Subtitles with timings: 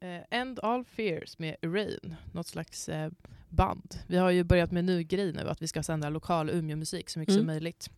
[0.00, 3.10] Eh, End All Fears med Rain, något slags eh,
[3.48, 3.94] band.
[4.06, 7.08] Vi har ju börjat med en ny grej nu, att vi ska sända lokal Umeå-musik
[7.10, 7.40] så mycket Mm.
[7.40, 7.90] som möjligt.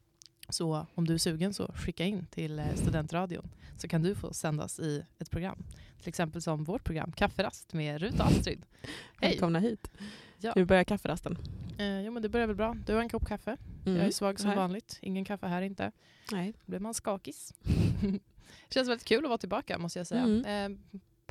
[0.48, 4.32] Så om du är sugen så skicka in till eh, studentradion så kan du få
[4.32, 5.64] sändas i ett program.
[5.98, 8.62] Till exempel som vårt program Kafferast med Rut och Astrid.
[9.20, 9.30] Hej!
[9.30, 9.90] Välkomna hit.
[10.38, 10.52] Ja.
[10.56, 11.38] Hur börjar kafferasten?
[11.78, 12.76] Eh, jo men det börjar väl bra.
[12.86, 13.56] Du har en kopp kaffe.
[13.86, 13.98] Mm.
[13.98, 14.56] Jag är svag som Här.
[14.56, 14.98] vanligt.
[15.02, 15.92] Ingen kaffe här inte.
[16.32, 16.52] Nej.
[16.52, 17.54] Då blir man skakis.
[18.70, 20.22] känns väldigt kul att vara tillbaka måste jag säga.
[20.22, 20.72] Mm.
[20.72, 20.78] Eh,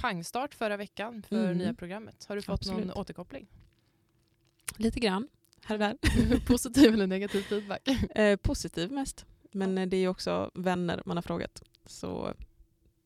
[0.02, 1.58] pangstart förra veckan för Mm.
[1.58, 2.26] nya programmet.
[2.30, 2.96] Har du fått någon Absolut.
[2.96, 3.48] återkoppling?
[4.78, 5.28] Lite grann,
[5.66, 5.98] här och där.
[6.48, 7.88] Positiv eller negativ feedback?
[8.16, 9.26] eh, positiv mest.
[9.52, 11.64] Men eh, det är också vänner man har frågat.
[11.86, 12.34] Så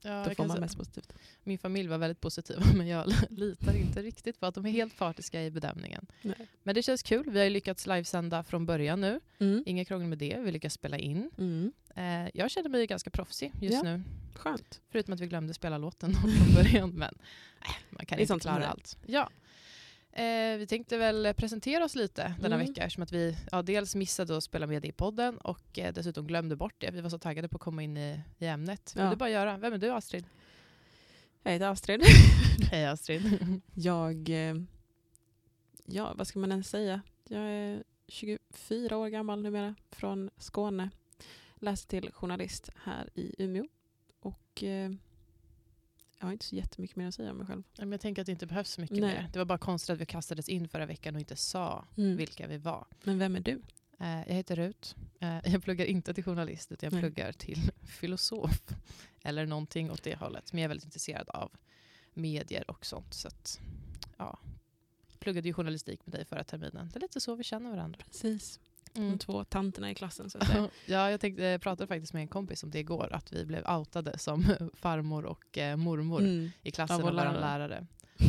[0.06, 1.14] Ja, då får man mest positivt.
[1.44, 4.98] Min familj var väldigt positiv men jag litar inte riktigt på att de är helt
[4.98, 6.06] partiska i bedömningen.
[6.22, 6.48] Nej.
[6.64, 7.30] Men det känns kul.
[7.30, 9.20] Vi har ju lyckats livesända från början nu.
[9.40, 9.64] Mm.
[9.66, 10.38] Inga krångel med det.
[10.40, 11.32] Vi lyckas spela in.
[11.38, 11.74] Mm.
[11.96, 13.84] Eh, jag känner mig ganska proffsig just Ja.
[13.84, 14.02] nu.
[14.36, 14.82] Skönt.
[14.90, 16.14] Förutom att vi glömde spela låten
[16.46, 16.90] från början.
[16.90, 17.14] Men
[17.62, 18.98] äh, man kan inte klara allt.
[19.06, 19.30] Ja.
[20.16, 22.68] Eh, vi tänkte väl presentera oss lite denna Mm.
[22.68, 26.28] vecka eftersom att vi ja, dels missade att spela med i podden och eh, dessutom
[26.28, 26.92] glömde bort det.
[26.92, 28.96] Vi var så taggade på att komma in i, i ämnet.
[28.96, 29.10] Vill Ja.
[29.10, 29.58] du bara göra?
[29.58, 30.26] Vem är du Astrid?
[31.44, 32.02] Jag heter Astrid.
[32.72, 33.40] Hej Astrid.
[33.74, 34.56] Jag, eh,
[35.86, 37.02] ja vad ska man ens säga?
[37.28, 40.90] Jag är 24 år gammal numera, från Skåne.
[41.56, 43.66] Läser till journalist här i Umeå.
[44.20, 44.92] Och eh,
[46.20, 47.64] jag har inte så jättemycket mer att säga om mig själv.
[47.78, 49.14] Men jag tänker att det inte behövs så mycket Nej.
[49.14, 49.30] mer.
[49.34, 52.18] Det var bara konstigt att vi kastades in förra veckan och inte sa Mm.
[52.18, 52.86] vilka vi var.
[53.04, 53.62] Men vem är du?
[54.00, 54.96] Eh, jag heter Rut.
[55.20, 57.02] Eh, jag pluggar inte till journalist utan jag Nej.
[57.02, 58.62] pluggar till filosof.
[59.24, 60.54] Eller någonting åt det hållet.
[60.54, 61.52] Men jag är väldigt intresserad av
[62.14, 63.14] medier och sånt.
[63.14, 63.60] Så att,
[64.18, 64.40] ja.
[65.20, 66.90] Pluggade ju journalistik med dig förra terminen.
[66.94, 68.00] Det är lite så vi känner varandra.
[68.06, 68.60] Precis.
[68.98, 69.10] Mm.
[69.12, 70.30] De två tanterna i klassen.
[70.30, 70.40] Så
[70.86, 73.10] ja, jag tänkte, jag pratade faktiskt med en kompis om det igår.
[73.14, 76.52] Att vi blev outade som farmor och eh, mormor Mm.
[76.62, 77.40] i klassen Av vår lärare.
[77.40, 77.88] lärare.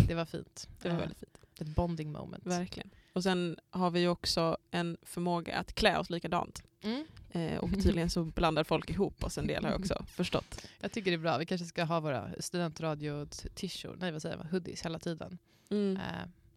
[0.09, 0.69] Det var fint.
[0.83, 1.41] Det var Eh, väldigt fint.
[1.61, 2.47] Ett bonding moment.
[2.47, 2.91] Verkligen.
[3.13, 6.63] Och sen har vi ju också en förmåga att klä oss likadant.
[6.83, 7.05] Mm.
[7.31, 10.67] Eh, och tydligen så blandar folk ihop oss en del har jag också förstått.
[10.81, 11.39] Jag tycker det är bra.
[11.39, 15.39] Vi kanske ska ha våra studentradio-tishor, nej vad säger man, hoodies hela tiden.
[15.71, 15.97] Mm.
[15.97, 16.03] Eh,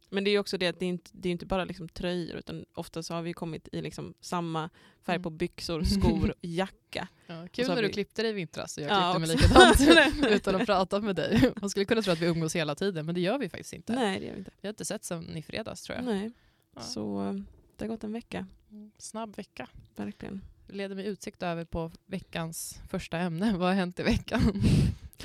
[0.09, 1.89] Men det är ju också det att det är inte, det är inte bara liksom
[1.89, 4.69] tröjor utan ofta så har vi kommit i liksom samma
[5.03, 5.23] färg Mm.
[5.23, 7.07] på byxor, skor, jacka.
[7.27, 9.83] ja, kul när du vi- klippte dig i vintras och jag Ja, klippte mig också.
[9.83, 11.53] likadant utan att prata med dig.
[11.61, 13.93] Man skulle kunna tro att vi umgås hela tiden men det gör vi faktiskt inte.
[13.95, 14.51] Nej det gör vi inte.
[14.61, 16.05] Vi har inte sett sedan i fredags tror jag.
[16.05, 16.31] Nej.
[16.75, 16.81] Ja.
[16.81, 17.33] Så
[17.77, 19.67] det har gått en vecka, Mm, Snabb vecka.
[19.95, 20.41] verkligen.
[20.67, 23.53] Det leder mig utsikt över på veckans första ämne.
[23.57, 24.61] Vad har hänt i veckan?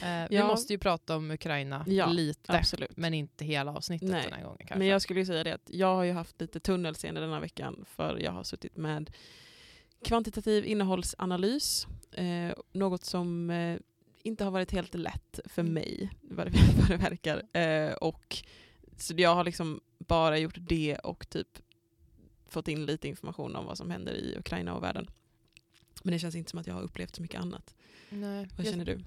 [0.02, 0.46] Eh, Vi Ja.
[0.46, 2.96] måste ju prata om Ukraina Ja, lite, Absolut.
[2.96, 4.22] men inte hela avsnittet Nej.
[4.24, 4.78] den här gången kanske.
[4.78, 7.84] Men jag skulle ju säga det att jag har ju haft lite tunnelseende denna veckan
[7.88, 9.10] för jag har suttit med
[10.04, 11.86] kvantitativ innehållsanalys.
[12.12, 13.78] Eh, något som eh,
[14.22, 15.74] inte har varit helt lätt för Mm.
[15.74, 17.56] mig vad det, vad det verkar.
[17.58, 18.36] Eh, och,
[18.96, 21.48] så jag har liksom bara gjort det och typ
[22.48, 25.10] fått in lite information om vad som händer i Ukraina och världen.
[26.02, 27.74] Men det känns inte som att jag har upplevt så mycket annat.
[28.08, 29.00] Nej, Vad känner du?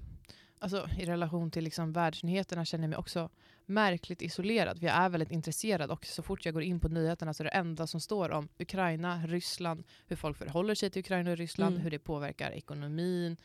[0.58, 3.30] Alltså, i relation till liksom världsnyheterna känner jag mig också
[3.66, 4.78] märkligt isolerad.
[4.78, 7.44] För jag är väldigt intresserad och så fort jag går in på nyheterna så är
[7.44, 11.72] det enda som står om Ukraina, Ryssland, hur folk förhåller sig till Ukraina och Ryssland,
[11.74, 11.82] Mm.
[11.82, 13.36] hur det påverkar ekonomin,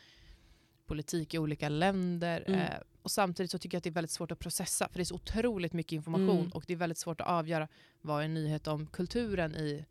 [0.86, 2.44] politik i olika länder.
[2.46, 2.60] Mm.
[2.60, 2.68] Eh,
[3.02, 5.04] och samtidigt så tycker jag att det är väldigt svårt att processa för det är
[5.04, 6.50] så otroligt mycket information Mm.
[6.50, 7.68] och det är väldigt svårt att avgöra
[8.00, 9.84] vad är en nyhet om kulturen i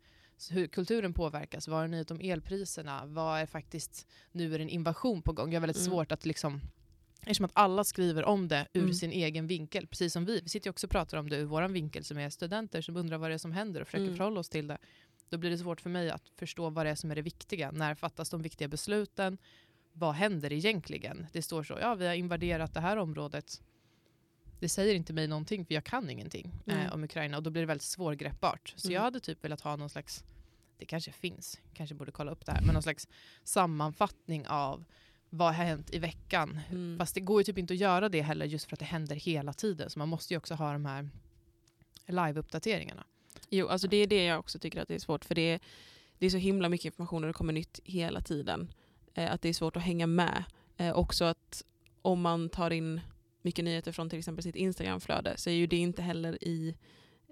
[0.50, 4.64] hur kulturen påverkas, vad är en nyhet om elpriserna, vad är faktiskt, nu är det
[4.64, 5.52] en invasion på gång.
[5.52, 5.90] Jag har väldigt Mm.
[5.90, 6.60] svårt att liksom
[7.26, 8.94] Eftersom att alla skriver om det ur Mm.
[8.94, 10.40] sin egen vinkel, precis som vi.
[10.40, 12.96] Vi sitter ju också och pratar om det ur vår vinkel som är studenter som
[12.96, 14.16] undrar vad det är som händer och försöker Mm.
[14.16, 14.78] förhålla oss till det.
[15.30, 17.70] Då blir det svårt för mig att förstå vad det är som är det viktiga.
[17.70, 19.38] När fattas de viktiga besluten?
[19.92, 21.26] Vad händer egentligen?
[21.32, 23.62] Det står så, ja vi har invaderat det här området.
[24.60, 26.80] Det säger inte mig någonting för jag kan ingenting Mm.
[26.80, 28.74] eh, om Ukraina och då blir det väldigt svårgreppbart.
[28.76, 28.94] Så Mm.
[28.94, 30.24] jag hade typ velat ha någon slags,
[30.78, 33.08] det kanske finns, kanske borde kolla upp det här, men någon slags
[33.44, 34.84] sammanfattning av
[35.36, 36.60] vad har hänt i veckan?
[36.70, 36.98] Mm.
[36.98, 39.16] Fast det går ju typ inte att göra det heller just för att det händer
[39.16, 39.90] hela tiden.
[39.90, 41.08] Så man måste ju också ha de här
[42.06, 43.04] live-uppdateringarna.
[43.50, 45.24] Jo, alltså det är det jag också tycker att det är svårt.
[45.24, 45.60] För det är,
[46.18, 48.72] det är så himla mycket information och det kommer nytt hela tiden.
[49.14, 50.44] Eh, att det är svårt att hänga med.
[50.76, 51.64] Eh, också att
[52.02, 53.00] om man tar in
[53.42, 56.74] mycket nyheter från till exempel sitt Instagramflöde så är ju det inte heller i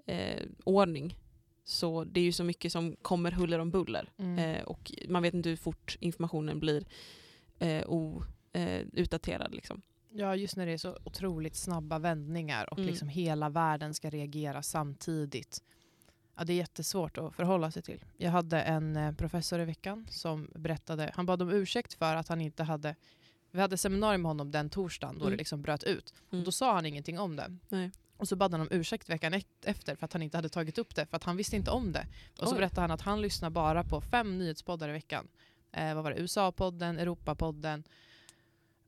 [0.05, 1.17] eh, ordning.
[1.65, 4.11] Så det är ju så mycket som kommer huller om buller.
[4.17, 4.39] Mm.
[4.39, 6.85] Eh, och man vet inte hur fort informationen blir
[7.67, 8.23] eh, o,
[8.53, 8.81] eh.
[9.51, 9.81] Liksom.
[10.15, 12.89] Ja, just när det är så otroligt snabba vändningar och Mm.
[12.89, 15.63] liksom hela världen ska reagera samtidigt.
[16.37, 18.05] Ja, det är jättesvårt att förhålla sig till.
[18.17, 22.27] Jag hade en eh, professor i veckan som berättade, han bad om ursäkt för att
[22.27, 22.95] han inte hade
[23.51, 25.31] vi hade seminarium med honom den torsdagen då Mm.
[25.31, 26.13] det liksom bröt ut.
[26.31, 26.39] Mm.
[26.41, 27.57] Och då sa han ingenting om det.
[27.69, 27.91] Nej.
[28.17, 30.95] Och så bad han om ursäkt veckan efter för att han inte hade tagit upp
[30.95, 32.07] det, för att han visste inte om det.
[32.41, 32.57] Och så Oj.
[32.59, 35.27] berättade han att han lyssnar bara på fem nyhetspoddar i veckan.
[35.73, 36.17] Eh, vad var det?
[36.21, 37.83] USA-podden, Europapodden,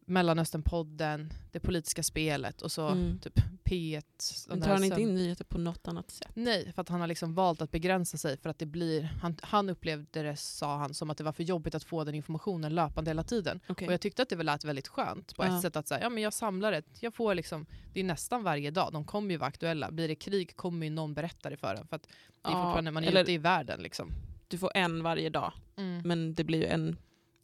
[0.08, 3.20] Mellanösternpodden, Det politiska spelet och så Mm.
[3.20, 4.04] typ P1.
[4.50, 6.28] Men tar han inte in nyheter på något annat sätt?
[6.34, 9.36] Nej, för att han har liksom valt att begränsa sig för att det blir, han,
[9.42, 12.76] han upplevde det, sa han, som att det var för jobbigt att få den informationen
[12.76, 13.60] löpande hela tiden.
[13.68, 13.88] Okej.
[13.88, 15.56] Och jag tyckte att det lät väldigt skönt på Ja.
[15.56, 18.44] ett sätt att säga, ja men jag samlar det, jag får liksom, det är nästan
[18.44, 19.92] varje dag, de kommer ju vara aktuella.
[19.92, 22.10] Blir det krig kommer ju någon berätta det för en för att det
[22.50, 24.12] är Ja, fortfarande, man är eller- ute i världen liksom.
[24.48, 26.98] Du får en varje dag, Men, men det blir ju en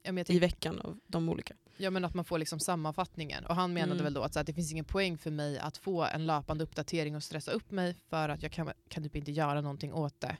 [0.03, 1.53] ja, i veckan av de olika.
[1.77, 3.45] ja men att man får liksom sammanfattningen.
[3.45, 4.03] Och han menade Mm.
[4.03, 6.63] väl då att, så att det finns ingen poäng för mig att få en löpande
[6.63, 10.19] uppdatering och stressa upp mig för att jag kan, kan typ inte göra någonting åt
[10.21, 10.37] det.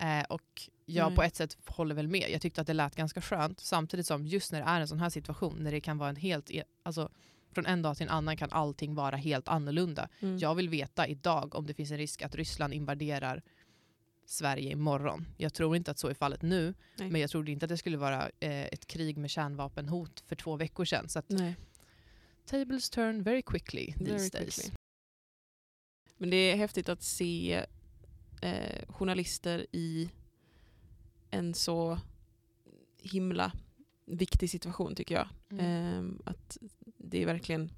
[0.00, 1.16] Eh, och jag Nej.
[1.16, 2.30] på ett sätt håller väl med.
[2.30, 3.60] Jag tyckte att det lät ganska skönt.
[3.60, 6.16] Samtidigt som just när det är en sån här situation, när det kan vara en
[6.16, 7.10] helt, e- alltså
[7.52, 10.08] från en dag till en annan kan allting vara helt annorlunda.
[10.20, 10.38] Mm.
[10.38, 13.42] Jag vill veta idag om det finns en risk att Ryssland invaderar
[14.30, 15.26] Sverige imorgon.
[15.36, 17.10] Jag tror inte att så är fallet nu, Nej.
[17.10, 20.56] men jag trodde inte att det skulle vara eh, ett krig med kärnvapenhot för två
[20.56, 21.08] veckor sedan.
[21.08, 21.28] Så att
[22.46, 24.54] tables turn very quickly these Very days.
[24.54, 24.72] quickly.
[26.16, 27.64] Men det är häftigt att se
[28.42, 30.10] eh, journalister i
[31.30, 31.98] en så
[32.98, 33.52] himla
[34.04, 35.28] viktig situation tycker jag.
[35.50, 35.64] Mm.
[35.64, 36.58] Ehm, att
[36.96, 37.70] det är verkligen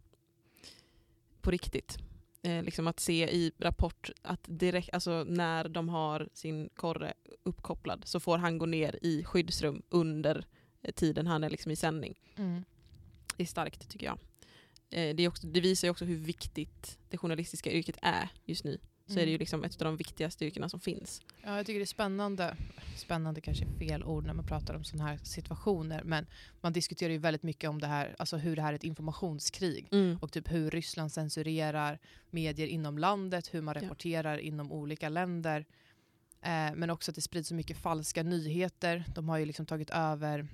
[1.41, 1.99] på riktigt.
[2.43, 8.03] Eh, liksom att se i Rapport att direkt, alltså när de har sin korre uppkopplad
[8.05, 10.47] så får han gå ner i skyddsrum under
[10.83, 12.21] eh, tiden han är liksom i sändning.
[12.37, 12.65] Mm.
[13.37, 14.19] Det är starkt tycker jag.
[14.91, 18.79] Eh, det, också, det visar också hur viktigt det journalistiska yrket är just nu.
[19.11, 21.23] Så är det ju liksom ett av de viktigaste yrkena som finns.
[21.43, 22.57] Ja, jag tycker det är spännande.
[22.97, 26.03] Spännande kanske är fel ord när man pratar om sådana här situationer.
[26.05, 26.27] Men
[26.61, 29.89] man diskuterar ju väldigt mycket om det här, alltså hur det här är ett informationskrig.
[30.21, 31.99] Och typ hur Ryssland censurerar
[32.31, 33.83] medier inom landet, hur man Ja.
[33.83, 35.67] rapporterar inom olika länder.
[36.43, 39.05] Eh, men också att det sprids så mycket falska nyheter.
[39.15, 40.47] De har ju liksom tagit över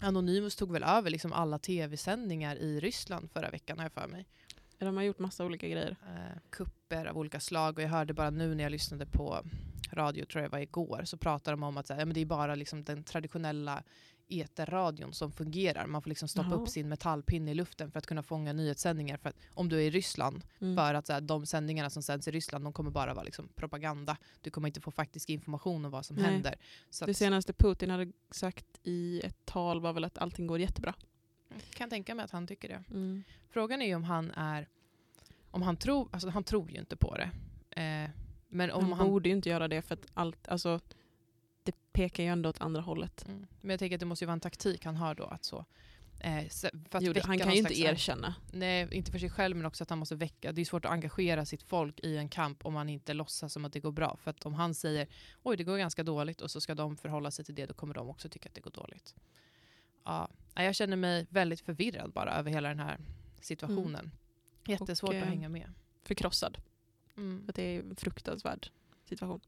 [0.00, 4.26] Anonymous tog väl över liksom alla tv-sändningar i Ryssland förra veckan har jag för mig.
[4.78, 5.96] De har gjort massa olika grejer.
[6.06, 9.44] Eh, kupper av olika slag och jag hörde bara nu när jag lyssnade på
[9.92, 12.20] radio, tror jag var igår, så pratar de om att så här, ja, men det
[12.20, 13.82] är bara liksom den traditionella
[14.28, 15.86] eterradion som fungerar.
[15.86, 16.60] Man får liksom stoppa Jaha.
[16.60, 19.16] upp sin metallpinne i luften för att kunna fånga nyhetssändningar.
[19.16, 20.76] För att, om du är i Ryssland, Mm.
[20.76, 23.48] för att så här, de sändningarna som sänds i Ryssland de kommer bara vara liksom,
[23.54, 24.16] propaganda.
[24.40, 26.24] Du kommer inte få faktisk information om vad som Nej.
[26.24, 26.54] händer.
[26.90, 30.58] Så Det att, senaste Putin hade sagt i ett tal var väl att allting går
[30.60, 30.94] jättebra.
[31.74, 32.82] Kan tänka mig att han tycker det.
[33.50, 34.68] Frågan är ju om han är...
[35.50, 36.08] Om han tror...
[36.12, 37.30] Alltså han tror ju inte på det.
[37.82, 38.10] Eh,
[38.48, 39.08] men om Man han...
[39.08, 40.80] borde ju inte göra det för att allt, alltså,
[41.62, 43.24] det pekar ju ändå åt andra hållet.
[43.28, 43.46] Mm.
[43.60, 45.24] Men jag tänker att det måste ju vara en taktik han har då.
[45.24, 45.64] Att så,
[46.20, 46.44] eh,
[46.90, 48.34] att Jo, han kan ju inte erkänna.
[48.52, 50.52] Nej, inte för sig själv men också att han måste väcka.
[50.52, 53.64] Det är svårt att engagera sitt folk i en kamp om man inte låtsas som
[53.64, 54.16] att det går bra.
[54.16, 55.08] För att om han säger
[55.42, 57.94] oj det går ganska dåligt och så ska de förhålla sig till det då kommer
[57.94, 59.14] de också tycka att det går dåligt.
[60.04, 60.28] Ja,
[60.62, 63.00] jag känner mig väldigt förvirrad bara över hela den här
[63.40, 64.10] situationen.
[64.66, 65.72] Jättesvårt Och, att eh, hänga med.
[66.02, 66.58] Förkrossad.
[67.16, 67.46] Mm.
[67.48, 68.70] Att det är en fruktansvärd
[69.04, 69.40] situation.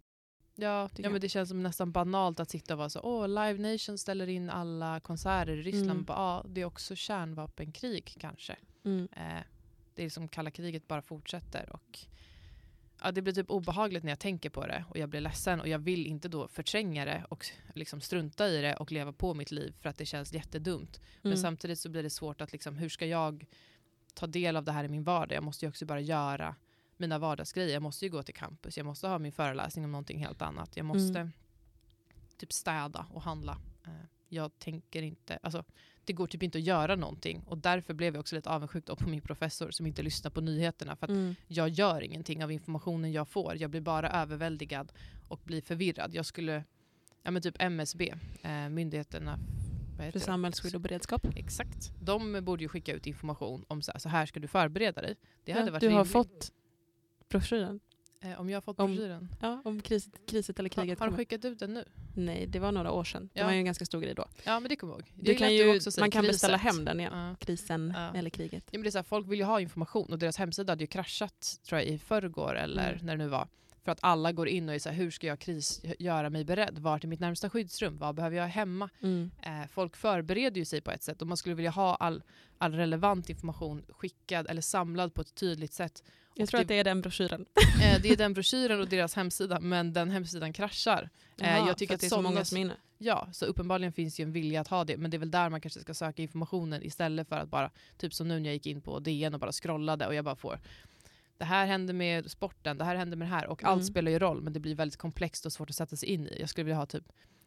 [0.55, 3.73] Ja, ja men det känns som nästan banalt att sitta och vara så åh Live
[3.73, 5.91] Nation ställer in alla konserter i Ryssland.
[5.91, 6.05] Mm.
[6.05, 8.57] Bara, det är också kärnvapenkrig kanske.
[8.85, 9.43] Eh,
[9.95, 11.73] det är som kalla kriget bara fortsätter.
[11.73, 11.99] Och,
[13.07, 15.69] ja, det blir typ obehagligt när jag tänker på det och jag blir ledsen och
[15.69, 19.51] jag vill inte då förtränga det och liksom strunta i det och leva på mitt
[19.51, 21.01] liv för att det känns jättedumt.
[21.23, 21.43] Men Mm.
[21.43, 23.47] samtidigt så blir det svårt att liksom, hur ska jag
[24.15, 25.37] ta del av det här i min vardag?
[25.37, 26.55] Jag måste ju också bara göra
[26.97, 27.73] mina vardagsgrejer.
[27.73, 30.77] Jag måste ju gå till campus, jag måste ha min föreläsning om någonting helt annat.
[30.77, 31.33] Jag måste Mm.
[32.37, 33.59] typ städa och handla.
[33.85, 33.91] Eh,
[34.29, 35.65] Jag tänker inte, alltså
[36.07, 39.09] det går typ inte att göra någonting och därför blev jag också lite avundsjuk på
[39.09, 41.35] min professor som inte lyssnar på nyheterna för att Mm.
[41.47, 43.57] jag gör ingenting av informationen jag får.
[43.57, 44.93] Jag blir bara överväldigad
[45.29, 46.15] och blir förvirrad.
[46.15, 46.65] Jag skulle,
[47.23, 49.39] ja men typ MSB, eh, myndigheterna
[50.13, 51.27] För samhällsskydd och beredskap.
[51.37, 51.93] Exakt.
[52.01, 55.17] De borde ju skicka ut information om så här, så här ska du förbereda dig.
[55.45, 56.13] Det hade Ja, varit du har rimligt.
[56.13, 56.53] fått
[57.29, 57.81] broschyren.
[58.21, 59.29] Eh, om jag har fått om- broschyren.
[59.41, 61.19] Ja, om kris, kriset eller Har, kriget har de kommer.
[61.25, 61.85] skickat ut den nu?
[62.17, 63.29] Nej, det var några år sedan.
[63.33, 63.47] Det Ja.
[63.47, 64.25] var ju en ganska stor grej då.
[64.45, 65.13] Ja men det kommer jag ihåg.
[65.15, 66.75] Du kan ju, också man kan beställa kriset.
[66.77, 67.13] hem den igen.
[67.19, 67.35] Ja.
[67.41, 68.15] Krisen Ja.
[68.19, 68.65] eller kriget.
[68.71, 70.83] Ja, men det är så här, folk vill ju ha information och deras hemsida hade
[70.85, 73.07] ju kraschat tror jag, i förrgår eller Mm.
[73.07, 73.49] när det nu var.
[73.87, 76.45] För att alla går in och är så här, hur ska jag kris göra mig
[76.45, 76.79] beredd?
[76.79, 77.99] Vart är mitt närmsta skyddsrum?
[77.99, 78.89] Vad behöver jag hemma?
[79.03, 79.31] Mm.
[79.43, 82.23] Eh, folk förbereder ju sig på ett sätt och man skulle vilja ha all,
[82.59, 86.05] all relevant information skickad eller samlad på ett tydligt sätt.
[86.35, 87.47] Jag Och tror att det är den broschyren.
[87.83, 91.11] Eh, det är den broschyren och deras hemsida men den hemsidan kraschar.
[91.41, 92.77] Eh, Jaha, jag tycker att det är så många som är inne.
[92.99, 95.49] Ja, så uppenbarligen finns ju en vilja att ha det, men det är väl där
[95.51, 98.67] man kanske ska söka informationen istället för att bara, typ som nu när jag gick
[98.67, 100.61] in på DN och bara scrollade och jag bara får
[101.39, 103.73] det här händer med sporten, det här händer med det här och Mm.
[103.73, 106.27] allt spelar ju roll men det blir väldigt komplext och svårt att sätta sig in
[106.27, 106.37] i.
[106.41, 107.05] Jag skulle vilja ha typ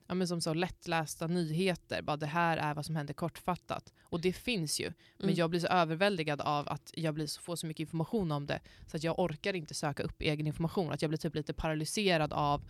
[0.08, 3.93] ja, men som så lättlästa nyheter, bara det här är vad som händer kortfattat.
[4.03, 5.36] Och det finns ju, men Mm.
[5.36, 8.60] jag blir så överväldigad av att jag blir så, får så mycket information om det
[8.88, 10.91] så att jag orkar inte söka upp egen information.
[10.91, 12.62] Att jag blir typ lite paralyserad av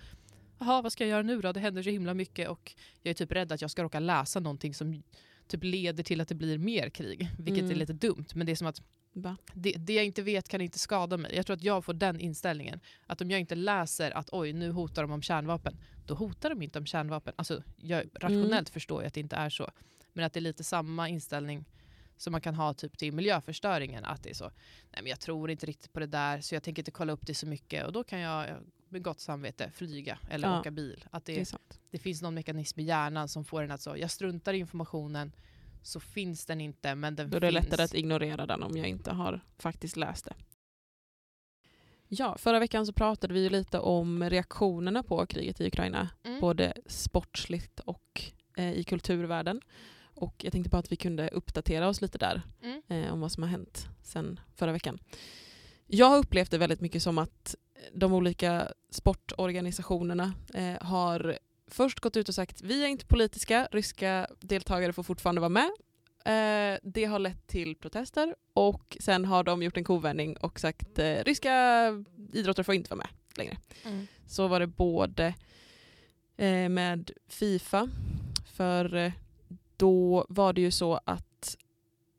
[0.59, 1.51] Jaha, vad ska jag göra nu då?
[1.51, 4.39] Det händer så himla mycket och jag är typ rädd att jag ska råka läsa
[4.39, 5.03] någonting som
[5.47, 7.29] typ leder till att det blir mer krig.
[7.37, 7.71] Vilket Mm.
[7.71, 8.81] är lite dumt, men det är som att
[9.13, 9.37] Va?
[9.53, 11.35] det, det jag inte vet kan inte skada mig.
[11.35, 12.79] Jag tror att jag får den inställningen.
[13.07, 16.61] Att om jag inte läser att oj, nu hotar de om kärnvapen, då hotar de
[16.61, 17.33] inte om kärnvapen.
[17.37, 18.65] Alltså, jag, rationellt Mm.
[18.65, 19.71] förstår jag att det inte är så.
[20.13, 21.65] Men att det är lite samma inställning
[22.17, 24.05] som man kan ha typ till miljöförstöringen.
[24.05, 24.43] Att det är så,
[24.91, 27.27] nej men jag tror inte riktigt på det där så jag tänker inte kolla upp
[27.27, 27.85] det så mycket.
[27.85, 28.47] Och då kan jag
[28.89, 30.59] med gott samvete flyga eller Ja.
[30.59, 31.05] åka bil.
[31.11, 31.57] Att Det det,
[31.91, 35.31] det finns någon mekanism i hjärnan som får en att så, jag struntar i informationen
[35.81, 37.63] så finns den inte men den Då är det finns.
[37.65, 40.33] lättare att ignorera den om jag inte har faktiskt läst det.
[42.07, 46.41] Ja, förra veckan så pratade vi lite om reaktionerna på kriget i Ukraina, Mm.
[46.41, 48.21] både sportsligt och
[48.57, 49.61] eh, i kulturvärlden.
[50.01, 52.81] Och jag tänkte bara att vi kunde uppdatera oss lite där Mm.
[52.87, 54.99] eh, om vad som har hänt sen förra veckan.
[55.87, 57.55] Jag har upplevt det väldigt mycket som att
[57.93, 61.39] de olika sportorganisationerna eh, har
[61.69, 65.71] först gått ut och sagt vi är inte politiska, ryska deltagare får fortfarande vara med.
[66.25, 70.99] Eh, det har lett till protester och sen har de gjort en kovändning och sagt
[70.99, 71.53] eh, ryska
[72.33, 73.57] idrottare får inte vara med längre.
[73.85, 74.07] Mm.
[74.27, 75.33] Så var det både
[76.37, 77.89] eh, med Fifa,
[78.53, 79.11] för eh,
[79.77, 81.57] då var det ju så att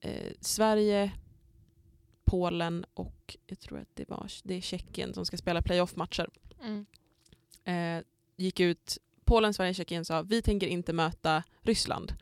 [0.00, 1.12] eh, Sverige,
[2.24, 6.28] Polen och jag tror att det, var, det är Tjeckien som ska spela playoff-matcher
[6.62, 6.86] Mm.
[7.64, 8.04] eh,
[8.36, 8.98] gick ut,
[9.30, 12.12] Polen, Sverige, Tjeckien sa vi tänker inte möta Ryssland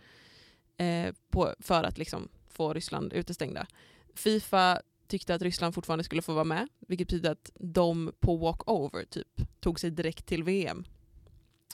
[0.77, 3.67] eh, på, för att liksom få Ryssland utestängda.
[4.15, 9.05] Fifa tyckte att Ryssland fortfarande skulle få vara med, vilket betyder att de på walkover
[9.05, 10.85] typ tog sig direkt till VM.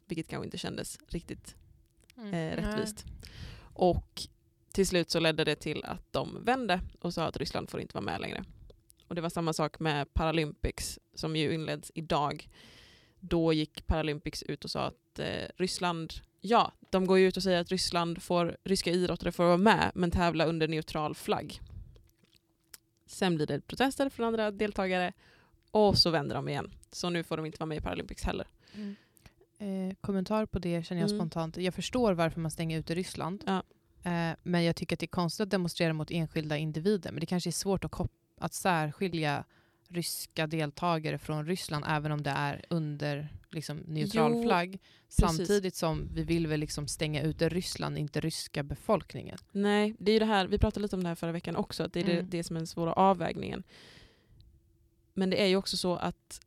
[0.07, 1.57] Vilket kanske inte kändes riktigt
[2.17, 2.35] Mm.
[2.35, 3.05] eh, rättvist.
[3.59, 4.23] Och
[4.73, 7.95] till slut så ledde det till att de vände och sa att Ryssland får inte
[7.95, 8.45] vara med längre.
[9.09, 12.49] Och det var samma sak med Paralympics som ju inleds idag.
[13.21, 17.43] Då gick Paralympics ut och sa att eh, Ryssland, ja, de går ju ut och
[17.43, 21.61] säger att Ryssland får, ryska idrottare får vara med men tävla under neutral flagg.
[23.07, 25.13] Sen blir det protester från andra deltagare
[25.71, 26.73] och så vänder de igen.
[26.93, 28.47] Så nu får de inte vara med i Paralympics heller.
[28.75, 28.97] Mm.
[29.59, 31.19] Eh, kommentar på det känner jag Mm.
[31.21, 31.57] spontant.
[31.57, 33.45] Jag förstår varför man stänger ute Ryssland.
[33.47, 33.63] Ja.
[34.11, 37.13] Eh, men jag tycker att det är konstigt att demonstrera mot enskilda individer.
[37.13, 39.45] Men det kanske är svårt att, att särskilja
[39.89, 44.79] ryska deltagare från Ryssland även om det är under liksom, neutral Jo, flagg.
[45.09, 49.39] Samtidigt som vi vill väl liksom stänga ute Ryssland, inte ryska befolkningen.
[49.53, 51.83] Nej, det är ju det här, vi pratade lite om det här förra veckan också,
[51.83, 52.31] att det är det, Mm.
[52.31, 53.63] det som är den svåra avvägningen.
[55.15, 56.41] Men det är ju också så att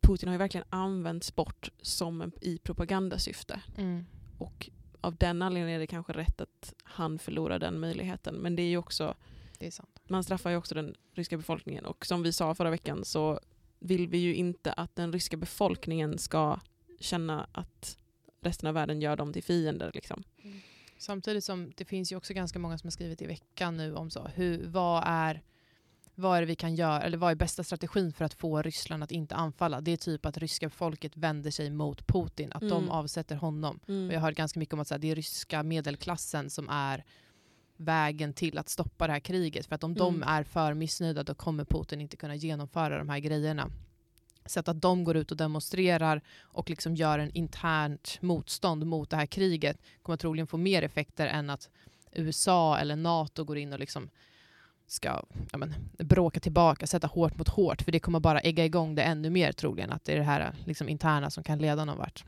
[0.00, 3.60] Putin har ju verkligen använt sport som en, i propagandasyfte.
[4.38, 8.34] Och av den anledningen är det kanske rätt att han förlorar den möjligheten.
[8.34, 9.14] Men det är ju också,
[9.58, 10.00] Det är sant.
[10.08, 11.84] man straffar ju också den ryska befolkningen.
[11.86, 13.40] Och som vi sa förra veckan så
[13.78, 16.60] vill vi ju inte att den ryska befolkningen ska
[17.00, 17.98] känna att
[18.40, 19.90] resten av världen gör dem till fiender.
[19.94, 20.24] Liksom.
[20.98, 24.10] Samtidigt som det finns ju också ganska många som har skrivit i veckan nu om
[24.10, 25.42] så, hur, vad, är,
[26.14, 29.02] vad är det vi kan göra, eller vad är bästa strategin för att få Ryssland
[29.04, 29.80] att inte anfalla?
[29.80, 32.90] Det är typ att ryska folket vänder sig mot Putin, att de Mm.
[32.90, 33.80] avsätter honom.
[33.88, 34.08] Mm.
[34.08, 36.68] Och jag har hört ganska mycket om att så här, det är ryska medelklassen som
[36.68, 37.04] är
[37.78, 39.66] vägen till att stoppa det här kriget.
[39.66, 40.28] För att om de Mm.
[40.28, 43.70] är för missnöjda då kommer Putin inte kunna genomföra de här grejerna.
[44.46, 49.10] Så att, att de går ut och demonstrerar och liksom gör en internt motstånd mot
[49.10, 51.68] det här kriget kommer troligen få mer effekter än att
[52.12, 54.10] USA eller NATO går in och liksom
[54.86, 57.82] ska ja men, bråka tillbaka, sätta hårt mot hårt.
[57.82, 59.92] För det kommer bara ägga igång det ännu mer troligen.
[59.92, 62.24] Att det är det här liksom, interna som kan leda någon vart.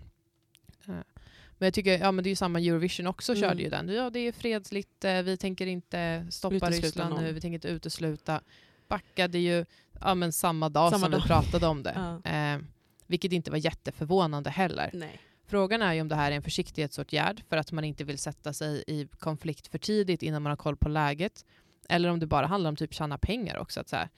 [1.61, 3.41] Men jag tycker, ja men det är ju samma Eurovision också Mm.
[3.43, 3.89] körde ju den.
[3.89, 7.35] Ja det är fredligt, eh, vi tänker inte stoppa Utesluta Ryssland nu, någon.
[7.35, 8.41] vi tänker inte utesluta.
[8.89, 9.65] Backade ju
[10.01, 11.21] ja, men samma dag Samma som dag.
[11.21, 12.21] vi pratade om det.
[12.25, 12.31] Ja.
[12.31, 12.59] Eh,
[13.07, 14.91] vilket inte var jätteförvånande heller.
[14.93, 15.21] Nej.
[15.47, 18.53] Frågan är ju om det här är en försiktighetsåtgärd för att man inte vill sätta
[18.53, 21.45] sig i konflikt för tidigt innan man har koll på läget.
[21.89, 23.81] Eller om det bara handlar om typ tjäna pengar också.
[23.81, 24.09] Att så här,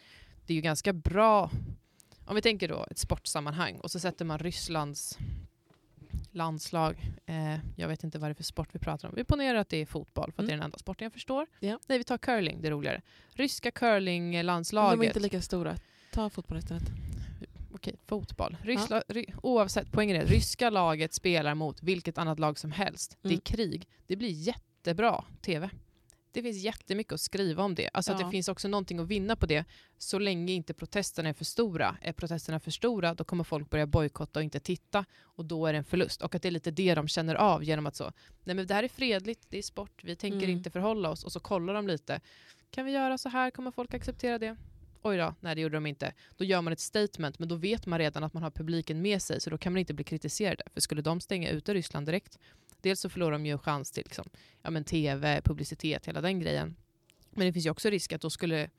[0.46, 1.50] det är ju ganska bra,
[2.26, 5.18] om vi tänker då ett sportsammanhang och så sätter man Rysslands
[6.32, 9.14] landslag, eh, jag vet inte vad det är för sport vi pratar om.
[9.16, 11.46] Vi ponerar att det är fotboll för att det är den enda sporten jag förstår.
[11.60, 11.78] Ja.
[11.86, 13.02] Nej, vi tar curling, det är roligare.
[13.30, 15.04] Ryska De är curlinglandslaget.
[15.06, 15.76] inte lika stora.
[16.12, 16.82] Ta fotbollen istället.
[17.74, 18.56] okej, fotboll.
[18.62, 23.16] Ryssla, ry, oavsett, poängen är ryska laget spelar mot vilket annat lag som helst.
[23.22, 23.36] Det Mm.
[23.36, 23.88] är krig.
[24.06, 25.70] Det blir jättebra TV.
[26.32, 27.90] Det finns jättemycket att skriva om det.
[27.92, 28.26] Alltså att Ja.
[28.26, 29.64] det finns också någonting att vinna på det
[29.98, 31.96] så länge inte protesterna är för stora.
[32.02, 35.72] Är protesterna för stora då kommer folk börja bojkotta och inte titta och då är
[35.72, 36.22] det en förlust.
[36.22, 38.12] Och att det är lite det de känner av genom att så,
[38.44, 40.50] nej men det här är fredligt, det är sport, vi tänker Mm.
[40.50, 42.20] inte förhålla oss och så kollar de lite.
[42.70, 43.50] Kan vi göra så här?
[43.50, 44.56] Kommer folk acceptera det?
[45.02, 46.12] Oj då, nej det gjorde de inte.
[46.36, 49.22] Då gör man ett statement men då vet man redan att man har publiken med
[49.22, 50.62] sig så då kan man inte bli kritiserade.
[50.72, 52.38] För skulle de stänga ute Ryssland direkt,
[52.80, 54.28] dels så förlorar de ju chans till liksom,
[54.62, 56.76] ja, men tv, publicitet, hela den grejen.
[57.30, 58.70] Men det finns ju också risk att då skulle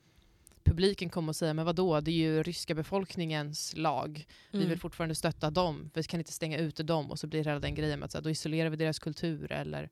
[0.64, 4.26] publiken komma och säga men vadå, det är ju ryska befolkningens lag.
[4.50, 4.68] Vi Mm.
[4.68, 7.60] vill fortfarande stötta dem, vi kan inte stänga ute dem och så blir det hela
[7.60, 9.90] den grejen med att så här, då isolerar vi deras kultur eller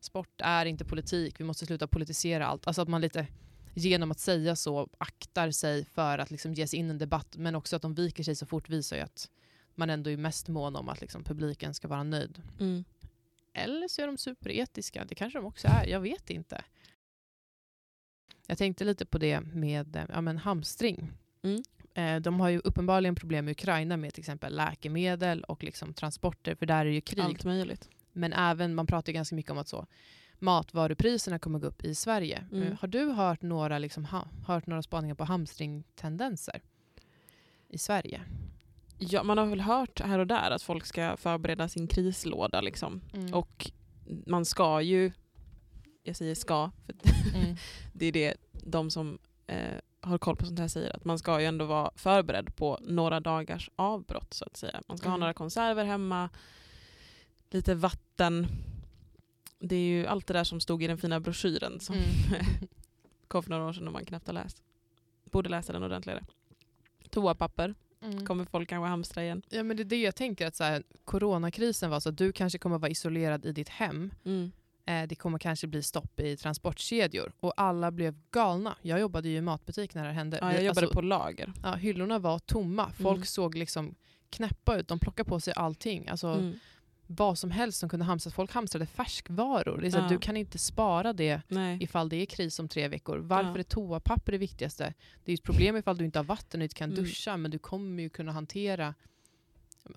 [0.00, 2.66] sport är inte politik, vi måste sluta politisera allt.
[2.66, 3.26] Alltså att man lite
[3.76, 7.36] genom att säga så aktar sig för att liksom ge sig in i en debatt
[7.36, 9.30] men också att de viker sig så fort visar ju att
[9.74, 12.42] man ändå är mest mån om att liksom publiken ska vara nöjd.
[12.60, 12.84] Mm.
[13.52, 16.64] Eller så är de superetiska, det kanske de också är, jag vet inte.
[18.46, 21.12] Jag tänkte lite på det med eh, ja, men hamstring.
[21.42, 21.62] Mm.
[21.94, 26.54] Eh, De har ju uppenbarligen problem i Ukraina med till exempel läkemedel och liksom transporter,
[26.54, 27.20] för där är det ju krig.
[27.24, 27.88] Allt möjligt.
[28.12, 29.86] Men även, man pratar ju ganska mycket om att så,
[30.38, 32.44] matvarupriserna kommer gå upp i Sverige.
[32.52, 32.62] Mm.
[32.68, 36.62] Eh, Har du hört några, liksom, ha, hört några spaningar på hamstringtendenser
[37.68, 38.20] i Sverige?
[38.98, 42.60] Ja, man har väl hört här och där att folk ska förbereda sin krislåda.
[42.60, 43.00] Liksom.
[43.14, 43.34] Mm.
[43.34, 43.70] Och
[44.26, 45.12] man ska ju,
[46.02, 46.94] jag säger ska, för
[47.36, 47.56] Mm.
[47.92, 51.40] det är det de som eh, har koll på sånt här säger, att man ska
[51.40, 54.82] ju ändå vara förberedd på några dagars avbrott så att säga.
[54.88, 55.20] Man ska ha Mm.
[55.20, 56.28] några konserver hemma,
[57.50, 58.46] lite vatten.
[59.58, 62.08] Det är ju allt det där som stod i den fina broschyren som Mm.
[63.28, 64.62] kom för några år sedan och man knappt har läst.
[65.24, 66.24] Borde läsa den ordentligare.
[67.10, 68.26] Toapapper Mm.
[68.26, 69.42] kommer folk kanske hamstra igen.
[69.48, 72.32] Ja, men det är det jag tänker, att så här, coronakrisen var så att du
[72.32, 74.10] kanske kommer vara isolerad i ditt hem.
[74.86, 77.32] Eh, det kommer kanske bli stopp i transportkedjor.
[77.40, 78.76] Och alla blev galna.
[78.82, 80.38] Jag jobbade ju i matbutik när det hände.
[80.40, 81.52] Ja, jag jobbade alltså, på lager.
[81.62, 82.90] ja, hyllorna var tomma.
[82.92, 83.26] Folk Mm.
[83.26, 83.94] såg liksom
[84.30, 84.88] knäppa ut.
[84.88, 86.08] De plockade på sig allting.
[86.08, 86.58] Alltså, Mm.
[87.06, 88.34] Vad som helst som kunde hamstras.
[88.34, 89.78] Folk hamstrade färskvaror.
[89.80, 90.08] Det är så Ja.
[90.08, 91.78] Du kan inte spara det Nej.
[91.82, 93.18] ifall det är kris om tre veckor.
[93.18, 93.58] Varför Ja.
[93.58, 94.94] är toapapper det viktigaste?
[95.24, 97.04] Det är ett problem ifall du inte har vatten och inte kan Mm.
[97.04, 98.94] duscha, men du kommer ju kunna hantera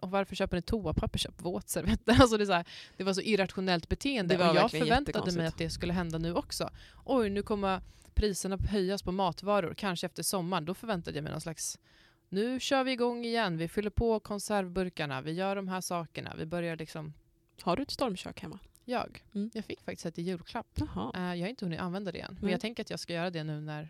[0.02, 1.20] och varför köper ni toapapper?
[1.20, 2.14] Köp våtservetter.
[2.22, 2.66] Alltså det, är så här,
[2.98, 4.50] det var så irrationellt beteende.
[4.50, 6.70] Och jag förväntade mig att det skulle hända nu också.
[7.06, 7.82] Oj, nu kommer
[8.14, 10.66] priserna höjas på matvaror, kanske efter sommaren.
[10.66, 11.80] Då förväntade jag mig någon slags
[12.30, 16.36] nu kör vi igång igen, vi fyller på konservburkarna, vi gör de här sakerna.
[16.38, 17.14] Vi börjar liksom,
[17.62, 18.60] Har du ett stormkök hemma?
[18.86, 19.50] jag, Mm.
[19.54, 20.68] jag fick faktiskt ett i julklapp.
[20.76, 21.12] Jaha.
[21.16, 22.34] Eh, jag har inte hunnit använda det än.
[22.34, 22.52] Men Nej.
[22.52, 23.90] jag tänker att jag ska göra det nu när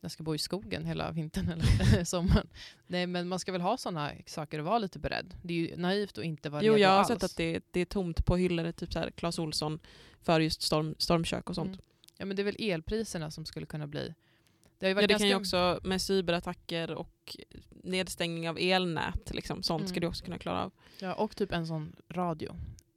[0.00, 2.48] jag ska bo i skogen hela vintern eller sommaren.
[2.86, 5.34] Nej men man ska väl ha sådana saker och vara lite beredd.
[5.42, 7.08] Det är ju naivt att inte vara Jo, redo jag har alls.
[7.08, 9.78] sett att det, det är tomt på hyllor, typ så här Clas Ohlson,
[10.22, 11.68] för just storm, stormkök och sånt.
[11.68, 11.80] Mm.
[12.18, 14.14] Ja men det är väl elpriserna som skulle kunna bli.
[14.78, 15.22] Det har ju varit Ja, det ganska...
[15.22, 17.36] kan ju också med cyberattacker och
[17.70, 20.00] nedstängning av elnät, liksom, sånt ska Mm.
[20.00, 20.72] du också kunna klara av.
[20.98, 22.56] Ja, och typ en sån radio.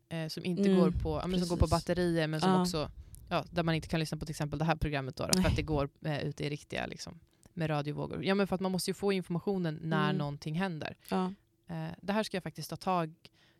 [0.10, 2.62] Eh, som inte Mm, går på, ja, men som går på batterier men som Ja.
[2.62, 2.92] också,
[3.30, 5.50] ja, där man inte kan lyssna på till exempel det här programmet då, då för
[5.50, 7.20] att det går eh, ute i riktiga liksom,
[7.54, 8.24] med radiovågor.
[8.26, 10.18] Ja men för att man måste ju få informationen när Mm.
[10.18, 10.98] någonting händer.
[11.10, 11.34] Ja.
[11.70, 13.14] Eh, det här ska jag faktiskt ta tag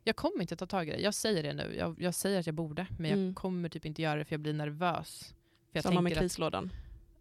[0.04, 0.98] Jag kommer inte ta tag i det.
[1.00, 1.74] Jag säger det nu.
[1.78, 3.34] Jag, jag säger att jag borde, men jag Mm.
[3.34, 5.34] kommer typ inte göra det för jag blir nervös.
[5.72, 6.70] För jag Samma med tänker att, krislådan.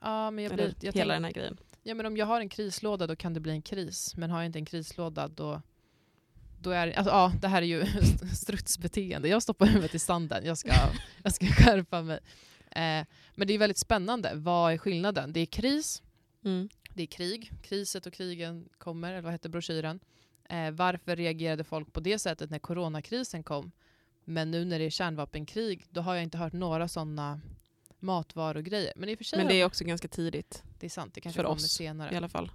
[0.02, 1.58] Ja, men jag Eller blir, jag hela den här grejen.
[1.84, 4.16] ja, men om jag har en krislåda då kan det bli en kris.
[4.18, 5.62] Men har jag inte en krislåda då,
[6.62, 7.86] då är alltså, ja, det här är ju
[8.36, 9.28] strutsbeteende.
[9.28, 10.46] Jag stoppar huvudet i sanden.
[10.46, 10.72] Jag ska,
[11.24, 12.20] jag ska skärpa mig.
[12.72, 13.06] Eh,
[13.36, 14.32] men det är väldigt spännande.
[14.36, 15.34] Vad är skillnaden?
[15.34, 16.04] Det är kris,
[16.46, 16.70] Mm.
[16.94, 17.52] det är krig.
[17.64, 20.00] Kriset och krigen kommer, eller vad heter broschyren?
[20.50, 23.72] Eh, varför reagerade folk på det sättet när coronakrisen kom?
[24.26, 27.42] Men nu när det är kärnvapenkrig, då har jag inte hört några sådana
[28.00, 28.94] matvarugrejer.
[28.96, 31.22] Men i och för sig, Men det är också ganska tidigt det är sant, det
[31.22, 32.14] kanske för kommer oss senare.
[32.14, 32.52] i alla fall.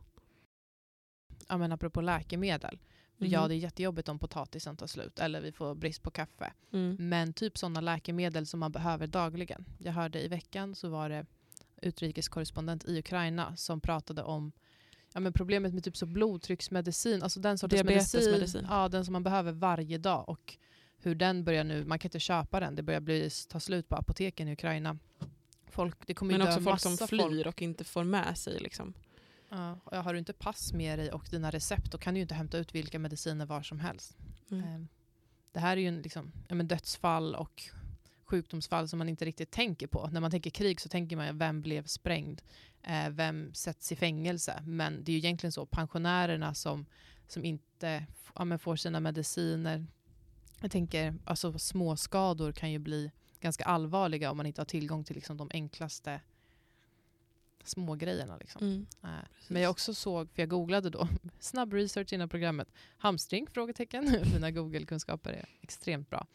[1.48, 2.78] Ja, men apropå läkemedel.
[3.16, 3.30] Mhm.
[3.30, 6.52] Ja, det är jättejobbigt om potatisen tar slut eller vi får brist på kaffe.
[6.72, 6.96] Mm.
[7.08, 9.64] Men typ sådana läkemedel som man behöver dagligen.
[9.78, 11.26] Jag hörde i veckan så var det
[11.82, 14.52] utrikeskorrespondent i Ukraina som pratade om
[15.12, 19.22] ja, men problemet med typ så blodtrycksmedicin, alltså den sortens medicin, ja, den som man
[19.22, 20.56] behöver varje dag och
[21.02, 23.96] hur den börjar nu, man kan inte köpa den, det börjar bli, ta slut på
[23.96, 24.98] apoteken i Ukraina.
[25.66, 27.46] Folk, det kommer Men också folk som flyr folk.
[27.46, 28.58] och inte får med sig.
[28.60, 28.94] Liksom.
[29.48, 32.34] Ja, har du inte pass med dig och dina recept då kan du ju inte
[32.34, 34.16] hämta ut vilka mediciner var som helst.
[34.50, 34.64] Mm.
[34.64, 34.80] Eh,
[35.52, 37.62] Det här är ju en liksom, ja, men dödsfall och
[38.24, 40.08] sjukdomsfall som man inte riktigt tänker på.
[40.12, 42.40] När man tänker krig så tänker man vem blev sprängd?
[42.82, 44.62] Eh, vem sätts i fängelse?
[44.66, 46.86] Men det är ju egentligen så pensionärerna som,
[47.28, 49.86] som inte ja, får sina mediciner.
[50.62, 55.16] Jag tänker alltså småskador kan ju bli ganska allvarliga om man inte har tillgång till
[55.16, 56.20] liksom, de enklaste
[57.64, 58.36] smågrejerna.
[58.36, 58.66] Liksom.
[58.66, 58.86] Mm.
[59.02, 59.08] Eh,
[59.48, 61.08] Men jag också såg, för jag googlade då,
[61.40, 63.46] snabb research innan programmet, hamstring?
[63.46, 64.04] Frågetecken.
[64.34, 66.26] Mina Google-kunskaper är extremt bra.